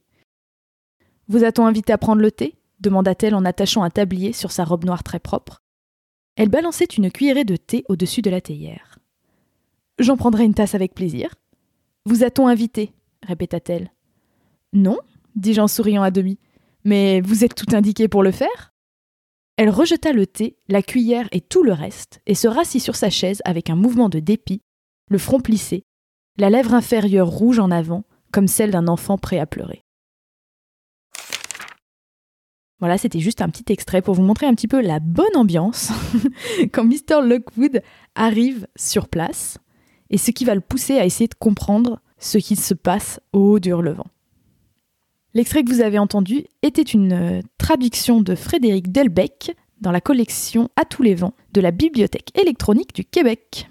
Vous 1.28 1.44
a-t-on 1.44 1.66
invité 1.66 1.94
à 1.94 1.98
prendre 1.98 2.22
le 2.22 2.32
thé? 2.32 2.56
demanda-t-elle 2.80 3.36
en 3.36 3.46
attachant 3.46 3.84
un 3.84 3.90
tablier 3.90 4.34
sur 4.34 4.52
sa 4.52 4.64
robe 4.64 4.86
noire 4.86 5.04
très 5.04 5.20
propre. 5.20 5.64
Elle 6.36 6.50
balançait 6.50 6.86
une 6.86 7.12
cuillerée 7.12 7.44
de 7.44 7.56
thé 7.56 7.84
au-dessus 7.90 8.22
de 8.22 8.30
la 8.30 8.42
théière. 8.42 9.00
J'en 10.00 10.16
prendrai 10.16 10.46
une 10.46 10.54
tasse 10.54 10.76
avec 10.76 10.94
plaisir. 10.94 11.34
Vous 12.06 12.24
a-t-on 12.24 12.48
invité? 12.48 12.94
répéta-t-elle. 13.24 13.92
Non, 14.74 15.00
dis-je 15.36 15.60
en 15.60 15.68
souriant 15.68 16.04
à 16.04 16.12
demi. 16.12 16.38
Mais 16.84 17.20
vous 17.22 17.44
êtes 17.44 17.56
tout 17.56 17.76
indiqué 17.76 18.08
pour 18.08 18.24
le 18.24 18.32
faire? 18.32 18.74
Elle 19.58 19.72
rejeta 19.72 20.14
le 20.14 20.28
thé, 20.28 20.56
la 20.70 20.84
cuillère 20.84 21.28
et 21.32 21.42
tout 21.42 21.64
le 21.64 21.74
reste, 21.74 22.22
et 22.28 22.36
se 22.36 22.48
rassit 22.48 22.82
sur 22.82 22.96
sa 22.96 23.10
chaise 23.10 23.42
avec 23.44 23.72
un 23.72 23.76
mouvement 23.76 24.08
de 24.08 24.20
dépit, 24.20 24.62
le 25.10 25.18
front 25.18 25.40
plissé, 25.40 25.84
la 26.38 26.52
lèvre 26.52 26.76
inférieure 26.76 27.28
rouge 27.28 27.58
en 27.58 27.72
avant, 27.72 28.04
comme 28.32 28.48
celle 28.48 28.70
d'un 28.70 28.88
enfant 28.88 29.18
prêt 29.18 29.40
à 29.40 29.48
pleurer. 29.48 29.84
Voilà, 32.80 33.00
c'était 33.00 33.20
juste 33.20 33.42
un 33.42 33.50
petit 33.50 33.74
extrait 33.74 34.04
pour 34.04 34.14
vous 34.14 34.22
montrer 34.22 34.46
un 34.46 34.54
petit 34.54 34.68
peu 34.68 34.80
la 34.80 35.00
bonne 35.00 35.36
ambiance 35.36 35.90
quand 36.72 36.84
Mr. 36.84 37.24
Lockwood 37.24 37.82
arrive 38.14 38.68
sur 38.76 39.08
place 39.08 39.58
et 40.10 40.18
ce 40.18 40.32
qui 40.32 40.46
va 40.46 40.56
le 40.56 40.62
pousser 40.62 40.98
à 40.98 41.06
essayer 41.06 41.28
de 41.28 41.36
comprendre 41.36 42.00
ce 42.18 42.38
qui 42.38 42.56
se 42.56 42.74
passe 42.74 43.20
au 43.34 43.54
haut 43.54 43.60
du 43.60 43.70
Hurlevent. 43.70 44.08
L'extrait 45.34 45.64
que 45.64 45.72
vous 45.72 45.82
avez 45.82 46.00
entendu 46.00 46.46
était 46.64 46.82
une 46.82 47.14
euh, 47.14 47.42
traduction 47.58 48.22
de 48.22 48.34
Frédéric 48.34 48.92
Delbecq 48.92 49.56
dans 49.82 49.92
la 49.92 50.02
collection 50.02 50.70
À 50.76 50.86
tous 50.86 51.04
les 51.04 51.16
vents 51.16 51.36
de 51.54 51.62
la 51.62 51.72
Bibliothèque 51.72 52.32
électronique 52.40 52.96
du 52.96 53.06
Québec. 53.06 53.70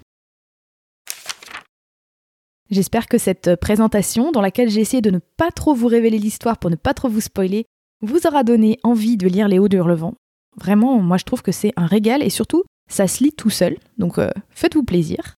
J'espère 2.69 3.07
que 3.07 3.17
cette 3.17 3.55
présentation, 3.55 4.31
dans 4.31 4.41
laquelle 4.41 4.69
j'ai 4.69 4.81
essayé 4.81 5.01
de 5.01 5.11
ne 5.11 5.19
pas 5.19 5.51
trop 5.51 5.73
vous 5.73 5.87
révéler 5.87 6.19
l'histoire 6.19 6.57
pour 6.57 6.69
ne 6.69 6.75
pas 6.75 6.93
trop 6.93 7.09
vous 7.09 7.21
spoiler, 7.21 7.65
vous 8.01 8.27
aura 8.27 8.43
donné 8.43 8.77
envie 8.83 9.17
de 9.17 9.27
lire 9.27 9.47
Les 9.47 9.59
Hauts 9.59 9.69
de 9.69 9.77
Hurlevent. 9.77 10.15
Vraiment, 10.57 11.01
moi 11.01 11.17
je 11.17 11.23
trouve 11.23 11.41
que 11.41 11.51
c'est 11.51 11.73
un 11.77 11.85
régal 11.85 12.23
et 12.23 12.29
surtout, 12.29 12.63
ça 12.89 13.07
se 13.07 13.23
lit 13.23 13.31
tout 13.31 13.49
seul, 13.49 13.77
donc 13.97 14.17
euh, 14.17 14.31
faites-vous 14.49 14.83
plaisir. 14.83 15.35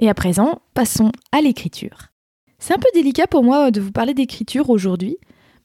Et 0.00 0.08
à 0.08 0.14
présent, 0.14 0.62
passons 0.74 1.12
à 1.30 1.42
l'écriture. 1.42 2.08
C'est 2.58 2.74
un 2.74 2.78
peu 2.78 2.88
délicat 2.94 3.26
pour 3.26 3.44
moi 3.44 3.70
de 3.70 3.80
vous 3.80 3.92
parler 3.92 4.14
d'écriture 4.14 4.70
aujourd'hui, 4.70 5.18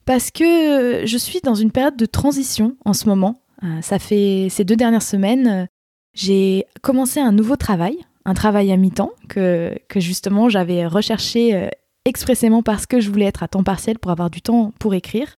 parce 0.06 0.30
que 0.30 1.06
je 1.06 1.18
suis 1.18 1.40
dans 1.42 1.56
une 1.56 1.72
période 1.72 1.98
de 1.98 2.06
transition 2.06 2.76
en 2.86 2.94
ce 2.94 3.08
moment. 3.08 3.42
Euh, 3.64 3.82
ça 3.82 3.98
fait 3.98 4.48
ces 4.50 4.66
deux 4.66 4.76
dernières 4.76 5.02
semaines, 5.02 5.48
euh, 5.48 5.66
j'ai 6.14 6.66
commencé 6.82 7.20
un 7.20 7.32
nouveau 7.32 7.56
travail, 7.56 7.98
un 8.26 8.34
travail 8.34 8.72
à 8.72 8.78
mi-temps 8.78 9.12
que, 9.30 9.78
que 9.88 10.00
justement 10.00 10.50
j'avais 10.50 10.86
recherché 10.86 11.70
expressément 12.06 12.64
parce 12.64 12.86
que 12.86 13.00
je 13.00 13.10
voulais 13.10 13.26
être 13.26 13.44
à 13.44 13.48
temps 13.48 13.64
partiel 13.64 14.00
pour 14.00 14.12
avoir 14.12 14.30
du 14.30 14.42
temps 14.42 14.72
pour 14.80 14.94
écrire. 14.94 15.36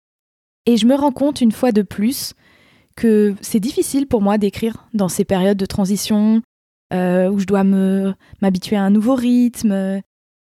Et 0.66 0.78
je 0.78 0.86
me 0.86 0.96
rends 0.96 1.12
compte 1.12 1.42
une 1.42 1.52
fois 1.52 1.72
de 1.72 1.82
plus 1.82 2.34
que 2.96 3.36
c'est 3.42 3.60
difficile 3.60 4.06
pour 4.06 4.22
moi 4.22 4.38
d'écrire 4.38 4.88
dans 4.94 5.10
ces 5.10 5.26
périodes 5.26 5.58
de 5.58 5.66
transition 5.66 6.42
euh, 6.94 7.30
où 7.30 7.40
je 7.40 7.46
dois 7.46 7.64
m'habituer 7.64 8.76
à 8.76 8.84
un 8.84 8.90
nouveau 8.90 9.16
rythme, 9.16 10.02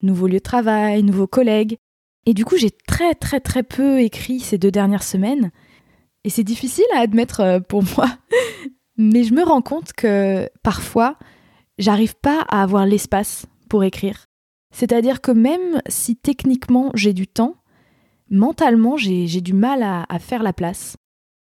nouveau 0.02 0.28
lieu 0.28 0.38
de 0.38 0.40
travail, 0.40 1.04
nouveaux 1.04 1.28
collègues. 1.28 1.78
Et 2.26 2.34
du 2.34 2.46
coup, 2.46 2.58
j'ai 2.58 2.72
très 2.72 3.16
très 3.16 3.40
très 3.40 3.64
peu 3.64 4.00
écrit 4.02 4.40
ces 4.40 4.58
deux 4.58 4.72
dernières 4.72 5.04
semaines. 5.04 5.52
Et 6.24 6.30
c'est 6.30 6.44
difficile 6.44 6.86
à 6.94 7.00
admettre 7.00 7.40
euh, 7.40 7.60
pour 7.60 7.84
moi. 7.98 8.10
Mais 8.98 9.24
je 9.24 9.34
me 9.34 9.44
rends 9.44 9.62
compte 9.62 9.94
que 9.94 10.50
parfois, 10.64 11.18
j'arrive 11.78 12.16
pas 12.16 12.42
à 12.50 12.64
avoir 12.64 12.86
l'espace 12.86 13.46
pour 13.70 13.84
écrire. 13.84 14.26
C'est-à-dire 14.72 15.22
que 15.22 15.32
même 15.32 15.82
si 15.88 16.16
techniquement 16.16 16.92
j'ai 16.94 17.14
du 17.14 17.28
temps, 17.28 17.56
mentalement, 18.30 18.98
j'ai 18.98 19.42
du 19.42 19.54
mal 19.54 19.84
à, 19.84 20.20
faire 20.20 20.44
la 20.44 20.54
place. 20.54 20.98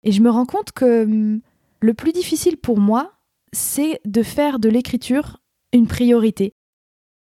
Et 0.05 0.13
je 0.13 0.21
me 0.21 0.31
rends 0.31 0.47
compte 0.47 0.73
que 0.73 1.05
hum, 1.05 1.41
le 1.81 1.95
plus 1.95 2.13
difficile 2.13 2.57
pour 2.57 2.79
moi, 2.79 3.18
c'est 3.53 4.01
de 4.05 4.23
faire 4.23 4.59
de 4.59 4.69
l'écriture 4.69 5.39
une 5.73 5.87
priorité. 5.87 6.55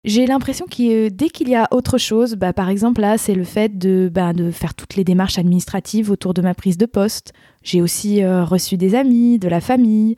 J'ai 0.04 0.26
l'impression 0.26 0.66
que 0.66 1.08
dès 1.08 1.28
qu'il 1.28 1.48
y 1.48 1.56
a 1.56 1.68
autre 1.72 1.98
chose, 1.98 2.36
bah, 2.36 2.52
par 2.52 2.68
exemple 2.68 3.00
là, 3.00 3.18
c'est 3.18 3.34
le 3.34 3.44
fait 3.44 3.76
de, 3.76 4.10
bah, 4.12 4.32
de 4.32 4.50
faire 4.50 4.74
toutes 4.74 4.94
les 4.94 5.04
démarches 5.04 5.38
administratives 5.38 6.10
autour 6.10 6.34
de 6.34 6.40
ma 6.40 6.54
prise 6.54 6.78
de 6.78 6.86
poste. 6.86 7.32
J'ai 7.62 7.82
aussi 7.82 8.22
euh, 8.22 8.44
reçu 8.44 8.76
des 8.76 8.94
amis, 8.94 9.38
de 9.38 9.48
la 9.48 9.60
famille. 9.60 10.16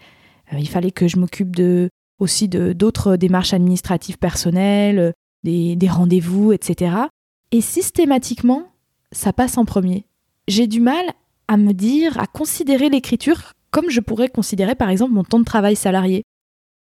Euh, 0.53 0.59
il 0.59 0.69
fallait 0.69 0.91
que 0.91 1.09
je 1.09 1.17
m'occupe 1.17 1.57
de, 1.57 1.89
aussi 2.19 2.49
d'autres 2.49 3.17
démarches 3.17 3.55
administratives 3.55 4.19
personnelles, 4.19 5.15
des 5.43 5.89
rendez-vous, 5.89 6.53
etc. 6.53 6.97
Et 7.51 7.63
systématiquement, 7.63 8.69
ça 9.13 9.33
passe 9.33 9.57
en 9.57 9.65
premier. 9.65 10.07
J'ai 10.47 10.67
du 10.67 10.81
mal 10.81 11.05
à 11.49 11.57
me 11.57 11.73
dire, 11.73 12.19
à 12.21 12.27
considérer 12.27 12.91
l'écriture 12.91 13.55
comme 13.71 13.91
je 13.91 14.01
pourrais 14.01 14.29
considérer 14.29 14.75
par 14.75 14.91
exemple 14.91 15.13
mon 15.13 15.25
temps 15.25 15.39
de 15.39 15.45
travail 15.45 15.77
salarié. 15.77 16.23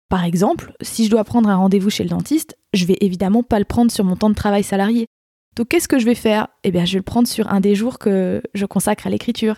Par 0.09 0.23
exemple, 0.23 0.73
si 0.81 1.05
je 1.05 1.09
dois 1.09 1.23
prendre 1.23 1.49
un 1.49 1.55
rendez-vous 1.55 1.89
chez 1.89 2.03
le 2.03 2.09
dentiste, 2.09 2.57
je 2.73 2.85
vais 2.85 2.97
évidemment 3.01 3.43
pas 3.43 3.59
le 3.59 3.65
prendre 3.65 3.91
sur 3.91 4.03
mon 4.03 4.15
temps 4.15 4.29
de 4.29 4.35
travail 4.35 4.63
salarié. 4.63 5.07
Donc 5.55 5.69
qu'est-ce 5.69 5.87
que 5.87 5.99
je 5.99 6.05
vais 6.05 6.15
faire? 6.15 6.47
Eh 6.63 6.71
bien, 6.71 6.85
je 6.85 6.93
vais 6.93 6.99
le 6.99 7.03
prendre 7.03 7.27
sur 7.27 7.51
un 7.51 7.59
des 7.59 7.75
jours 7.75 7.97
que 7.97 8.41
je 8.53 8.65
consacre 8.65 9.07
à 9.07 9.09
l'écriture. 9.09 9.57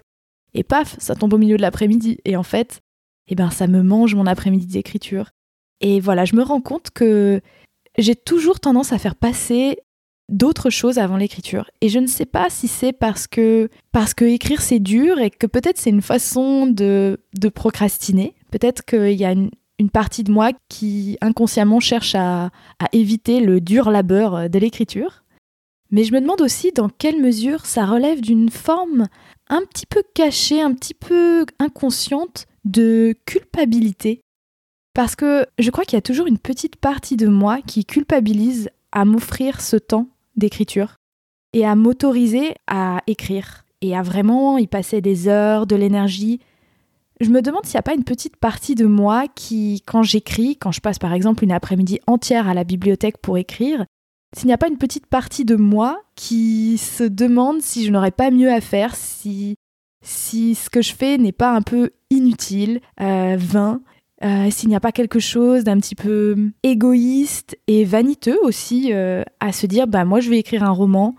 Et 0.54 0.64
paf, 0.64 0.96
ça 1.00 1.16
tombe 1.16 1.34
au 1.34 1.38
milieu 1.38 1.58
de 1.58 1.62
l'après-midi. 1.62 2.20
Et 2.24 2.38
en 2.38 2.44
fait, 2.44 2.80
eh 3.28 3.36
ben, 3.36 3.50
ça 3.50 3.68
me 3.68 3.84
mange 3.84 4.16
mon 4.16 4.26
après-midi 4.26 4.68
d'écriture. 4.68 5.32
Et 5.82 6.00
voilà, 6.00 6.24
je 6.26 6.36
me 6.36 6.44
rends 6.44 6.62
compte 6.62 6.92
que 6.92 7.42
j'ai 7.98 8.16
toujours 8.16 8.60
tendance 8.60 8.94
à 8.94 9.00
faire 9.00 9.16
passer 9.16 9.80
d'autres 10.30 10.70
choses 10.70 10.98
avant 10.98 11.18
l'écriture. 11.18 11.70
Et 11.82 11.90
je 11.90 12.00
ne 12.00 12.08
sais 12.08 12.26
pas 12.26 12.50
si 12.50 12.68
c'est 12.68 12.94
parce 12.94 13.28
que 13.28 13.70
parce 13.92 14.14
que 14.14 14.26
écrire 14.26 14.62
c'est 14.62 14.80
dur 14.80 15.20
et 15.20 15.30
que 15.30 15.48
peut-être 15.48 15.78
c'est 15.78 15.90
une 15.90 16.02
façon 16.02 16.68
de, 16.68 17.20
de 17.38 17.50
procrastiner. 17.50 18.36
Peut-être 18.52 18.84
qu'il 18.86 19.14
y 19.14 19.26
a 19.26 19.32
une, 19.32 19.50
partie 19.94 20.24
de 20.24 20.32
moi 20.32 20.52
qui 20.70 21.18
inconsciemment 21.22 21.80
cherche 21.80 22.16
à, 22.16 22.46
à 22.80 22.88
éviter 22.94 23.40
le 23.40 23.62
dur 23.62 23.90
labeur 23.90 24.50
de 24.50 24.60
l'écriture. 24.60 25.24
Mais 25.92 26.04
je 26.04 26.14
me 26.14 26.20
demande 26.20 26.42
aussi 26.42 26.72
dans 26.72 26.90
quelle 26.90 27.22
mesure 27.22 27.66
ça 27.66 27.86
relève 27.86 28.20
d'une 28.20 28.50
forme 28.50 29.08
un 29.50 29.62
petit 29.62 29.86
peu 29.86 30.04
cachée, 30.14 30.62
un 30.62 30.74
petit 30.74 30.94
peu 30.94 31.46
inconsciente 31.60 32.48
de 32.66 33.16
culpabilité. 33.26 34.22
Parce 34.94 35.16
que 35.16 35.46
je 35.60 35.70
crois 35.70 35.86
qu'il 35.86 35.96
y 35.96 36.00
a 36.00 36.02
toujours 36.02 36.28
une 36.28 36.40
petite 36.40 36.76
partie 36.76 37.16
de 37.16 37.28
moi 37.28 37.62
qui 37.62 37.86
culpabilise 37.86 38.70
à 38.92 39.06
m'offrir 39.06 39.62
ce 39.62 39.78
temps 39.78 40.10
d'écriture 40.38 40.96
et 41.54 41.66
à 41.66 41.76
m'autoriser 41.76 42.56
à 42.68 43.02
écrire 43.08 43.66
et 43.82 43.96
à 43.96 44.02
vraiment 44.02 44.58
y 44.58 44.68
passer 44.68 45.02
des 45.02 45.28
heures, 45.28 45.68
de 45.68 45.76
l'énergie. 45.76 46.40
Je 47.20 47.30
me 47.30 47.42
demande 47.42 47.66
s'il 47.66 47.76
n'y 47.76 47.80
a 47.80 47.84
pas 47.84 47.96
une 47.96 48.04
petite 48.04 48.38
partie 48.38 48.76
de 48.76 48.86
moi 48.86 49.26
qui, 49.34 49.82
quand 49.86 50.04
j'écris, 50.04 50.58
quand 50.58 50.72
je 50.72 50.82
passe 50.82 51.00
par 51.00 51.14
exemple 51.14 51.44
une 51.44 51.52
après-midi 51.52 52.00
entière 52.08 52.48
à 52.48 52.54
la 52.54 52.64
bibliothèque 52.64 53.18
pour 53.18 53.38
écrire, 53.38 53.86
s'il 54.36 54.48
n'y 54.48 54.54
a 54.54 54.58
pas 54.58 54.68
une 54.68 54.78
petite 54.78 55.08
partie 55.08 55.46
de 55.46 55.56
moi 55.56 56.02
qui 56.16 56.78
se 56.78 57.04
demande 57.04 57.62
si 57.62 57.86
je 57.86 57.92
n'aurais 57.92 58.12
pas 58.12 58.30
mieux 58.30 58.52
à 58.52 58.62
faire, 58.62 58.96
si, 58.96 59.56
si 60.04 60.54
ce 60.54 60.70
que 60.70 60.82
je 60.82 60.94
fais 60.94 61.18
n'est 61.18 61.32
pas 61.32 61.56
un 61.56 61.62
peu 61.62 61.92
inutile, 62.10 62.82
euh, 63.02 63.36
vain, 63.40 63.82
euh, 64.24 64.50
s'il 64.50 64.70
n'y 64.70 64.76
a 64.76 64.80
pas 64.80 64.92
quelque 64.92 65.20
chose 65.20 65.64
d'un 65.64 65.78
petit 65.78 65.96
peu 65.96 66.36
égoïste 66.64 67.58
et 67.68 67.86
vaniteux 67.86 68.40
aussi 68.42 68.92
euh, 68.92 69.24
à 69.40 69.52
se 69.52 69.68
dire 69.68 69.86
bah 69.86 70.06
moi 70.06 70.20
je 70.20 70.30
vais 70.30 70.40
écrire 70.40 70.64
un 70.64 70.72
roman. 70.72 71.16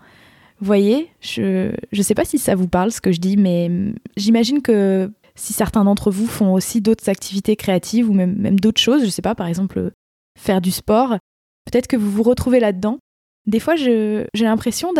Voyez, 0.61 1.09
je 1.21 1.71
ne 1.95 2.01
sais 2.01 2.15
pas 2.15 2.25
si 2.25 2.37
ça 2.37 2.53
vous 2.53 2.67
parle 2.67 2.91
ce 2.91 2.99
que 2.99 3.13
je 3.13 3.21
dis, 3.21 3.37
mais 3.37 3.71
j'imagine 4.17 4.61
que 4.61 5.09
si 5.35 5.53
certains 5.53 5.85
d'entre 5.85 6.11
vous 6.11 6.27
font 6.27 6.53
aussi 6.53 6.81
d'autres 6.81 7.07
activités 7.07 7.55
créatives 7.55 8.09
ou 8.09 8.13
même, 8.13 8.35
même 8.35 8.59
d'autres 8.59 8.81
choses, 8.81 9.05
je 9.05 9.09
sais 9.09 9.21
pas, 9.21 9.35
par 9.35 9.47
exemple 9.47 9.91
faire 10.37 10.59
du 10.59 10.71
sport, 10.71 11.17
peut-être 11.65 11.87
que 11.87 11.95
vous 11.95 12.11
vous 12.11 12.23
retrouvez 12.23 12.59
là-dedans. 12.59 12.99
Des 13.45 13.59
fois, 13.59 13.75
j'ai 13.77 14.27
l'impression 14.35 14.91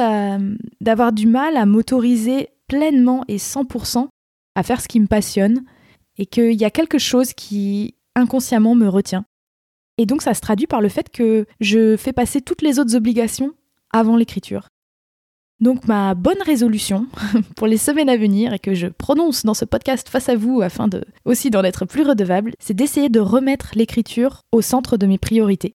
d'avoir 0.79 1.11
du 1.11 1.27
mal 1.27 1.57
à 1.57 1.65
m'autoriser 1.65 2.49
pleinement 2.67 3.25
et 3.27 3.37
100% 3.37 4.07
à 4.55 4.63
faire 4.63 4.81
ce 4.81 4.87
qui 4.87 4.99
me 4.99 5.07
passionne, 5.07 5.63
et 6.19 6.27
qu'il 6.27 6.53
y 6.53 6.65
a 6.65 6.69
quelque 6.69 6.99
chose 6.99 7.33
qui 7.33 7.95
inconsciemment 8.15 8.75
me 8.75 8.87
retient. 8.87 9.25
Et 9.97 10.05
donc 10.05 10.21
ça 10.21 10.35
se 10.35 10.41
traduit 10.41 10.67
par 10.67 10.81
le 10.81 10.89
fait 10.89 11.09
que 11.09 11.47
je 11.59 11.97
fais 11.97 12.13
passer 12.13 12.41
toutes 12.41 12.61
les 12.61 12.77
autres 12.77 12.95
obligations 12.95 13.53
avant 13.91 14.15
l'écriture. 14.15 14.67
Donc 15.59 15.87
ma 15.87 16.13
bonne 16.15 16.41
résolution 16.45 17.07
pour 17.55 17.67
les 17.67 17.77
semaines 17.77 18.09
à 18.09 18.15
venir 18.15 18.53
et 18.53 18.59
que 18.59 18.73
je 18.73 18.87
prononce 18.87 19.43
dans 19.45 19.53
ce 19.53 19.65
podcast 19.65 20.07
face 20.07 20.29
à 20.29 20.35
vous 20.35 20.61
afin 20.61 20.87
de 20.87 21.03
aussi 21.25 21.49
d'en 21.49 21.63
être 21.63 21.85
plus 21.85 22.03
redevable, 22.03 22.53
c'est 22.59 22.73
d'essayer 22.73 23.09
de 23.09 23.19
remettre 23.19 23.71
l'écriture 23.75 24.41
au 24.51 24.61
centre 24.61 24.95
de 24.95 25.05
mes 25.05 25.17
priorités. 25.17 25.73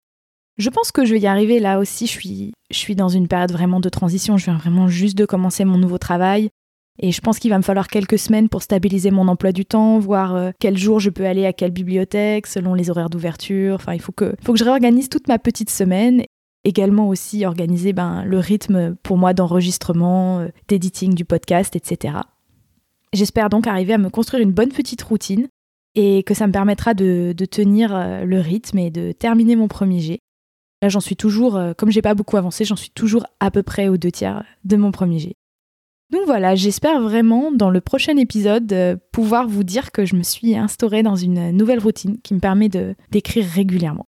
Je 0.58 0.68
pense 0.68 0.92
que 0.92 1.06
je 1.06 1.14
vais 1.14 1.20
y 1.20 1.26
arriver 1.26 1.60
là 1.60 1.78
aussi, 1.78 2.06
je 2.06 2.12
suis, 2.12 2.52
je 2.70 2.76
suis 2.76 2.94
dans 2.94 3.08
une 3.08 3.28
période 3.28 3.52
vraiment 3.52 3.80
de 3.80 3.88
transition, 3.88 4.36
je 4.36 4.44
viens 4.44 4.58
vraiment 4.58 4.88
juste 4.88 5.16
de 5.16 5.24
commencer 5.24 5.64
mon 5.64 5.78
nouveau 5.78 5.96
travail. 5.96 6.50
Et 6.98 7.12
je 7.12 7.20
pense 7.20 7.38
qu'il 7.38 7.50
va 7.50 7.56
me 7.56 7.62
falloir 7.62 7.88
quelques 7.88 8.18
semaines 8.18 8.48
pour 8.48 8.62
stabiliser 8.62 9.10
mon 9.10 9.28
emploi 9.28 9.52
du 9.52 9.64
temps, 9.64 9.98
voir 9.98 10.34
euh, 10.34 10.50
quel 10.58 10.76
jour 10.76 11.00
je 11.00 11.08
peux 11.08 11.24
aller 11.24 11.46
à 11.46 11.52
quelle 11.52 11.70
bibliothèque, 11.70 12.46
selon 12.46 12.74
les 12.74 12.90
horaires 12.90 13.08
d'ouverture. 13.08 13.76
Enfin, 13.76 13.94
il 13.94 14.00
faut 14.00 14.12
que, 14.12 14.34
faut 14.42 14.52
que 14.52 14.58
je 14.58 14.64
réorganise 14.64 15.08
toute 15.08 15.28
ma 15.28 15.38
petite 15.38 15.70
semaine. 15.70 16.22
Également 16.62 17.08
aussi 17.08 17.46
organiser 17.46 17.94
ben, 17.94 18.22
le 18.24 18.38
rythme 18.38 18.94
pour 19.02 19.16
moi 19.16 19.32
d'enregistrement, 19.32 20.40
euh, 20.40 20.48
d'éditing 20.68 21.14
du 21.14 21.24
podcast, 21.24 21.74
etc. 21.74 22.18
J'espère 23.14 23.48
donc 23.48 23.66
arriver 23.66 23.94
à 23.94 23.98
me 23.98 24.10
construire 24.10 24.42
une 24.42 24.52
bonne 24.52 24.68
petite 24.68 25.00
routine 25.00 25.48
et 25.94 26.22
que 26.22 26.34
ça 26.34 26.46
me 26.46 26.52
permettra 26.52 26.92
de, 26.92 27.34
tenir 27.50 27.96
euh, 27.96 28.24
le 28.24 28.40
rythme 28.40 28.78
et 28.78 28.90
de 28.90 29.12
terminer 29.12 29.56
mon 29.56 29.68
premier 29.68 30.00
jet. 30.00 30.18
Là, 30.82 30.90
j'en 30.90 31.00
suis 31.00 31.16
toujours, 31.16 31.60
comme 31.76 31.90
j'ai 31.90 32.00
pas 32.00 32.14
beaucoup 32.14 32.38
avancé, 32.38 32.64
j'en 32.64 32.76
suis 32.76 32.90
toujours 32.90 33.26
à 33.38 33.50
peu 33.50 33.62
près 33.62 33.88
aux 33.88 33.98
deux 33.98 34.10
tiers 34.10 34.44
de 34.64 34.76
mon 34.76 34.92
premier 34.92 35.18
jet. 35.18 35.34
Donc 36.10 36.22
voilà, 36.26 36.56
j'espère 36.56 37.00
vraiment 37.00 37.52
dans 37.52 37.70
le 37.70 37.80
prochain 37.80 38.16
épisode 38.16 38.72
euh, 38.72 38.96
pouvoir 39.12 39.46
vous 39.46 39.62
dire 39.62 39.92
que 39.92 40.04
je 40.04 40.16
me 40.16 40.24
suis 40.24 40.56
instaurée 40.56 41.04
dans 41.04 41.14
une 41.14 41.52
nouvelle 41.52 41.78
routine 41.78 42.18
qui 42.22 42.34
me 42.34 42.40
permet 42.40 42.68
d'écrire 42.68 43.46
régulièrement. 43.46 44.06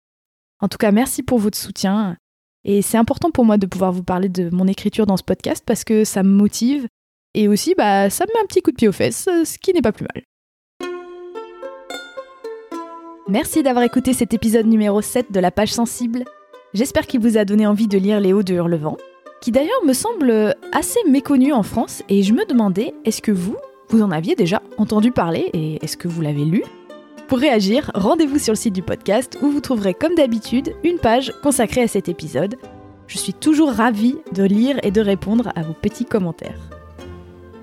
En 0.62 0.68
tout 0.68 0.80
cas, 0.80 0.92
merci 0.92 1.22
pour 1.22 1.38
votre 1.38 1.58
soutien. 1.58 2.18
Et 2.64 2.82
c'est 2.82 2.98
important 2.98 3.32
pour 3.32 3.46
moi 3.46 3.58
de 3.58 3.66
pouvoir 3.66 3.92
vous 3.92 4.04
parler 4.04 4.30
de 4.30 4.50
mon 4.52 4.68
écriture 4.68 5.06
dans 5.06 5.18
ce 5.18 5.24
podcast 5.24 5.64
parce 5.66 5.84
que 5.84 6.04
ça 6.04 6.24
me 6.24 6.30
motive 6.30 6.88
et 7.34 7.48
aussi 7.48 7.76
bah, 7.76 8.10
ça 8.10 8.26
me 8.26 8.34
met 8.34 8.44
un 8.44 8.48
petit 8.48 8.62
coup 8.62 8.72
de 8.72 8.76
pied 8.76 8.88
aux 8.88 8.94
fesses, 8.94 9.28
ce 9.44 9.58
qui 9.58 9.74
n'est 9.74 9.82
pas 9.82 9.92
plus 9.92 10.06
mal. 10.14 10.24
Merci 13.28 13.64
d'avoir 13.64 13.86
écouté 13.86 14.14
cet 14.14 14.34
épisode 14.34 14.66
numéro 14.66 15.02
7 15.02 15.32
de 15.32 15.40
la 15.40 15.52
page 15.52 15.72
sensible. 15.72 16.26
J'espère 16.74 17.08
qu'il 17.08 17.22
vous 17.22 17.38
a 17.38 17.46
donné 17.46 17.66
envie 17.66 17.88
de 17.88 17.98
lire 17.98 18.20
Les 18.20 18.34
Hauts 18.34 18.44
de 18.44 18.54
Hurlevent 18.54 18.98
qui 19.42 19.52
d'ailleurs 19.52 19.84
me 19.86 19.94
semble 19.94 20.56
assez 20.72 21.00
méconnu 21.10 21.52
en 21.52 21.64
France, 21.64 22.04
et 22.08 22.22
je 22.22 22.32
me 22.32 22.48
demandais, 22.48 22.94
est-ce 23.06 23.24
que 23.24 23.32
vous, 23.32 23.58
vous 23.90 24.04
en 24.04 24.12
aviez 24.12 24.36
déjà 24.36 24.62
entendu 24.78 25.12
parler, 25.12 25.50
et 25.54 25.84
est-ce 25.84 25.98
que 25.98 26.08
vous 26.08 26.22
l'avez 26.22 26.46
lu? 26.46 26.64
Pour 27.28 27.40
réagir, 27.40 27.90
rendez-vous 27.96 28.38
sur 28.38 28.54
le 28.54 28.58
site 28.58 28.76
du 28.76 28.84
podcast, 28.84 29.40
où 29.42 29.50
vous 29.50 29.62
trouverez 29.62 29.96
comme 29.96 30.16
d'habitude 30.16 30.76
une 30.84 31.00
page 31.00 31.34
consacrée 31.42 31.82
à 31.82 31.88
cet 31.88 32.08
épisode. 32.08 32.56
Je 33.08 33.18
suis 33.18 33.34
toujours 33.34 33.72
ravie 33.72 34.18
de 34.34 34.44
lire 34.44 34.78
et 34.84 34.92
de 34.92 35.02
répondre 35.02 35.52
à 35.56 35.64
vos 35.64 35.74
petits 35.74 36.06
commentaires. 36.06 36.60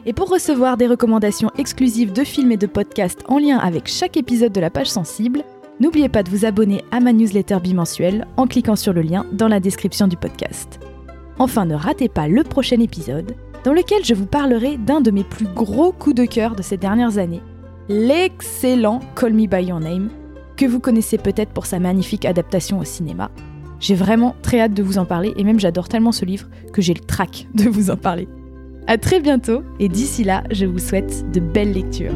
Et 0.05 0.13
pour 0.13 0.31
recevoir 0.31 0.79
des 0.79 0.87
recommandations 0.87 1.53
exclusives 1.59 2.13
de 2.13 2.25
films 2.25 2.53
et 2.53 2.57
de 2.57 2.67
podcasts 2.67 3.23
en 3.29 3.39
lien 3.39 3.59
avec 3.59 3.89
chaque 3.89 4.17
épisode 4.17 4.53
de 4.53 4.61
la 4.61 4.71
page 4.71 4.91
sensible, 4.91 5.45
n'oubliez 5.81 6.09
pas 6.09 6.23
de 6.23 6.31
vous 6.31 6.45
abonner 6.45 6.83
à 6.91 6.99
ma 6.99 7.13
newsletter 7.13 7.59
bimensuelle 7.63 8.27
en 8.37 8.47
cliquant 8.47 8.77
sur 8.77 8.93
le 8.93 9.03
lien 9.03 9.27
dans 9.33 9.49
la 9.49 9.61
description 9.61 10.09
du 10.09 10.17
podcast. 10.17 10.81
Enfin, 11.39 11.67
ne 11.67 11.75
ratez 11.75 12.09
pas 12.09 12.27
le 12.27 12.43
prochain 12.43 12.81
épisode, 12.81 13.35
dans 13.65 13.73
lequel 13.73 14.05
je 14.05 14.15
vous 14.15 14.27
parlerai 14.27 14.77
d'un 14.77 15.01
de 15.01 15.11
mes 15.11 15.25
plus 15.25 15.47
gros 15.47 15.93
coups 15.93 16.17
de 16.17 16.25
cœur 16.25 16.57
de 16.57 16.63
ces 16.63 16.77
dernières 16.77 17.19
années, 17.19 17.43
l'excellent 17.89 19.01
Call 19.15 19.35
Me 19.35 19.47
By 19.47 19.67
Your 19.67 19.81
Name, 19.81 20.11
que 20.57 20.67
vous 20.67 20.81
connaissez 20.81 21.17
peut-être 21.17 21.53
pour 21.53 21.67
sa 21.67 21.79
magnifique 21.79 22.25
adaptation 22.25 22.81
au 22.81 22.85
cinéma. 22.85 23.31
J'ai 23.79 23.95
vraiment 23.95 24.35
très 24.43 24.61
hâte 24.61 24.75
de 24.75 24.83
vous 24.83 24.99
en 24.99 25.05
parler, 25.05 25.33
et 25.37 25.45
même 25.45 25.61
j'adore 25.61 25.89
tellement 25.89 26.11
ce 26.13 26.25
livre 26.25 26.49
que 26.73 26.83
j'ai 26.83 26.95
le 26.95 27.05
trac 27.05 27.47
de 27.55 27.69
vous 27.69 27.91
en 27.91 27.97
parler. 27.97 28.27
A 28.89 28.99
très 28.99 29.21
bientôt, 29.21 29.63
et 29.79 29.89
d'ici 29.89 30.25
là, 30.25 30.43
je 30.51 30.67
vous 30.67 30.81
souhaite 30.81 31.31
de 31.31 31.39
belles 31.39 31.73
lectures. 31.73 32.15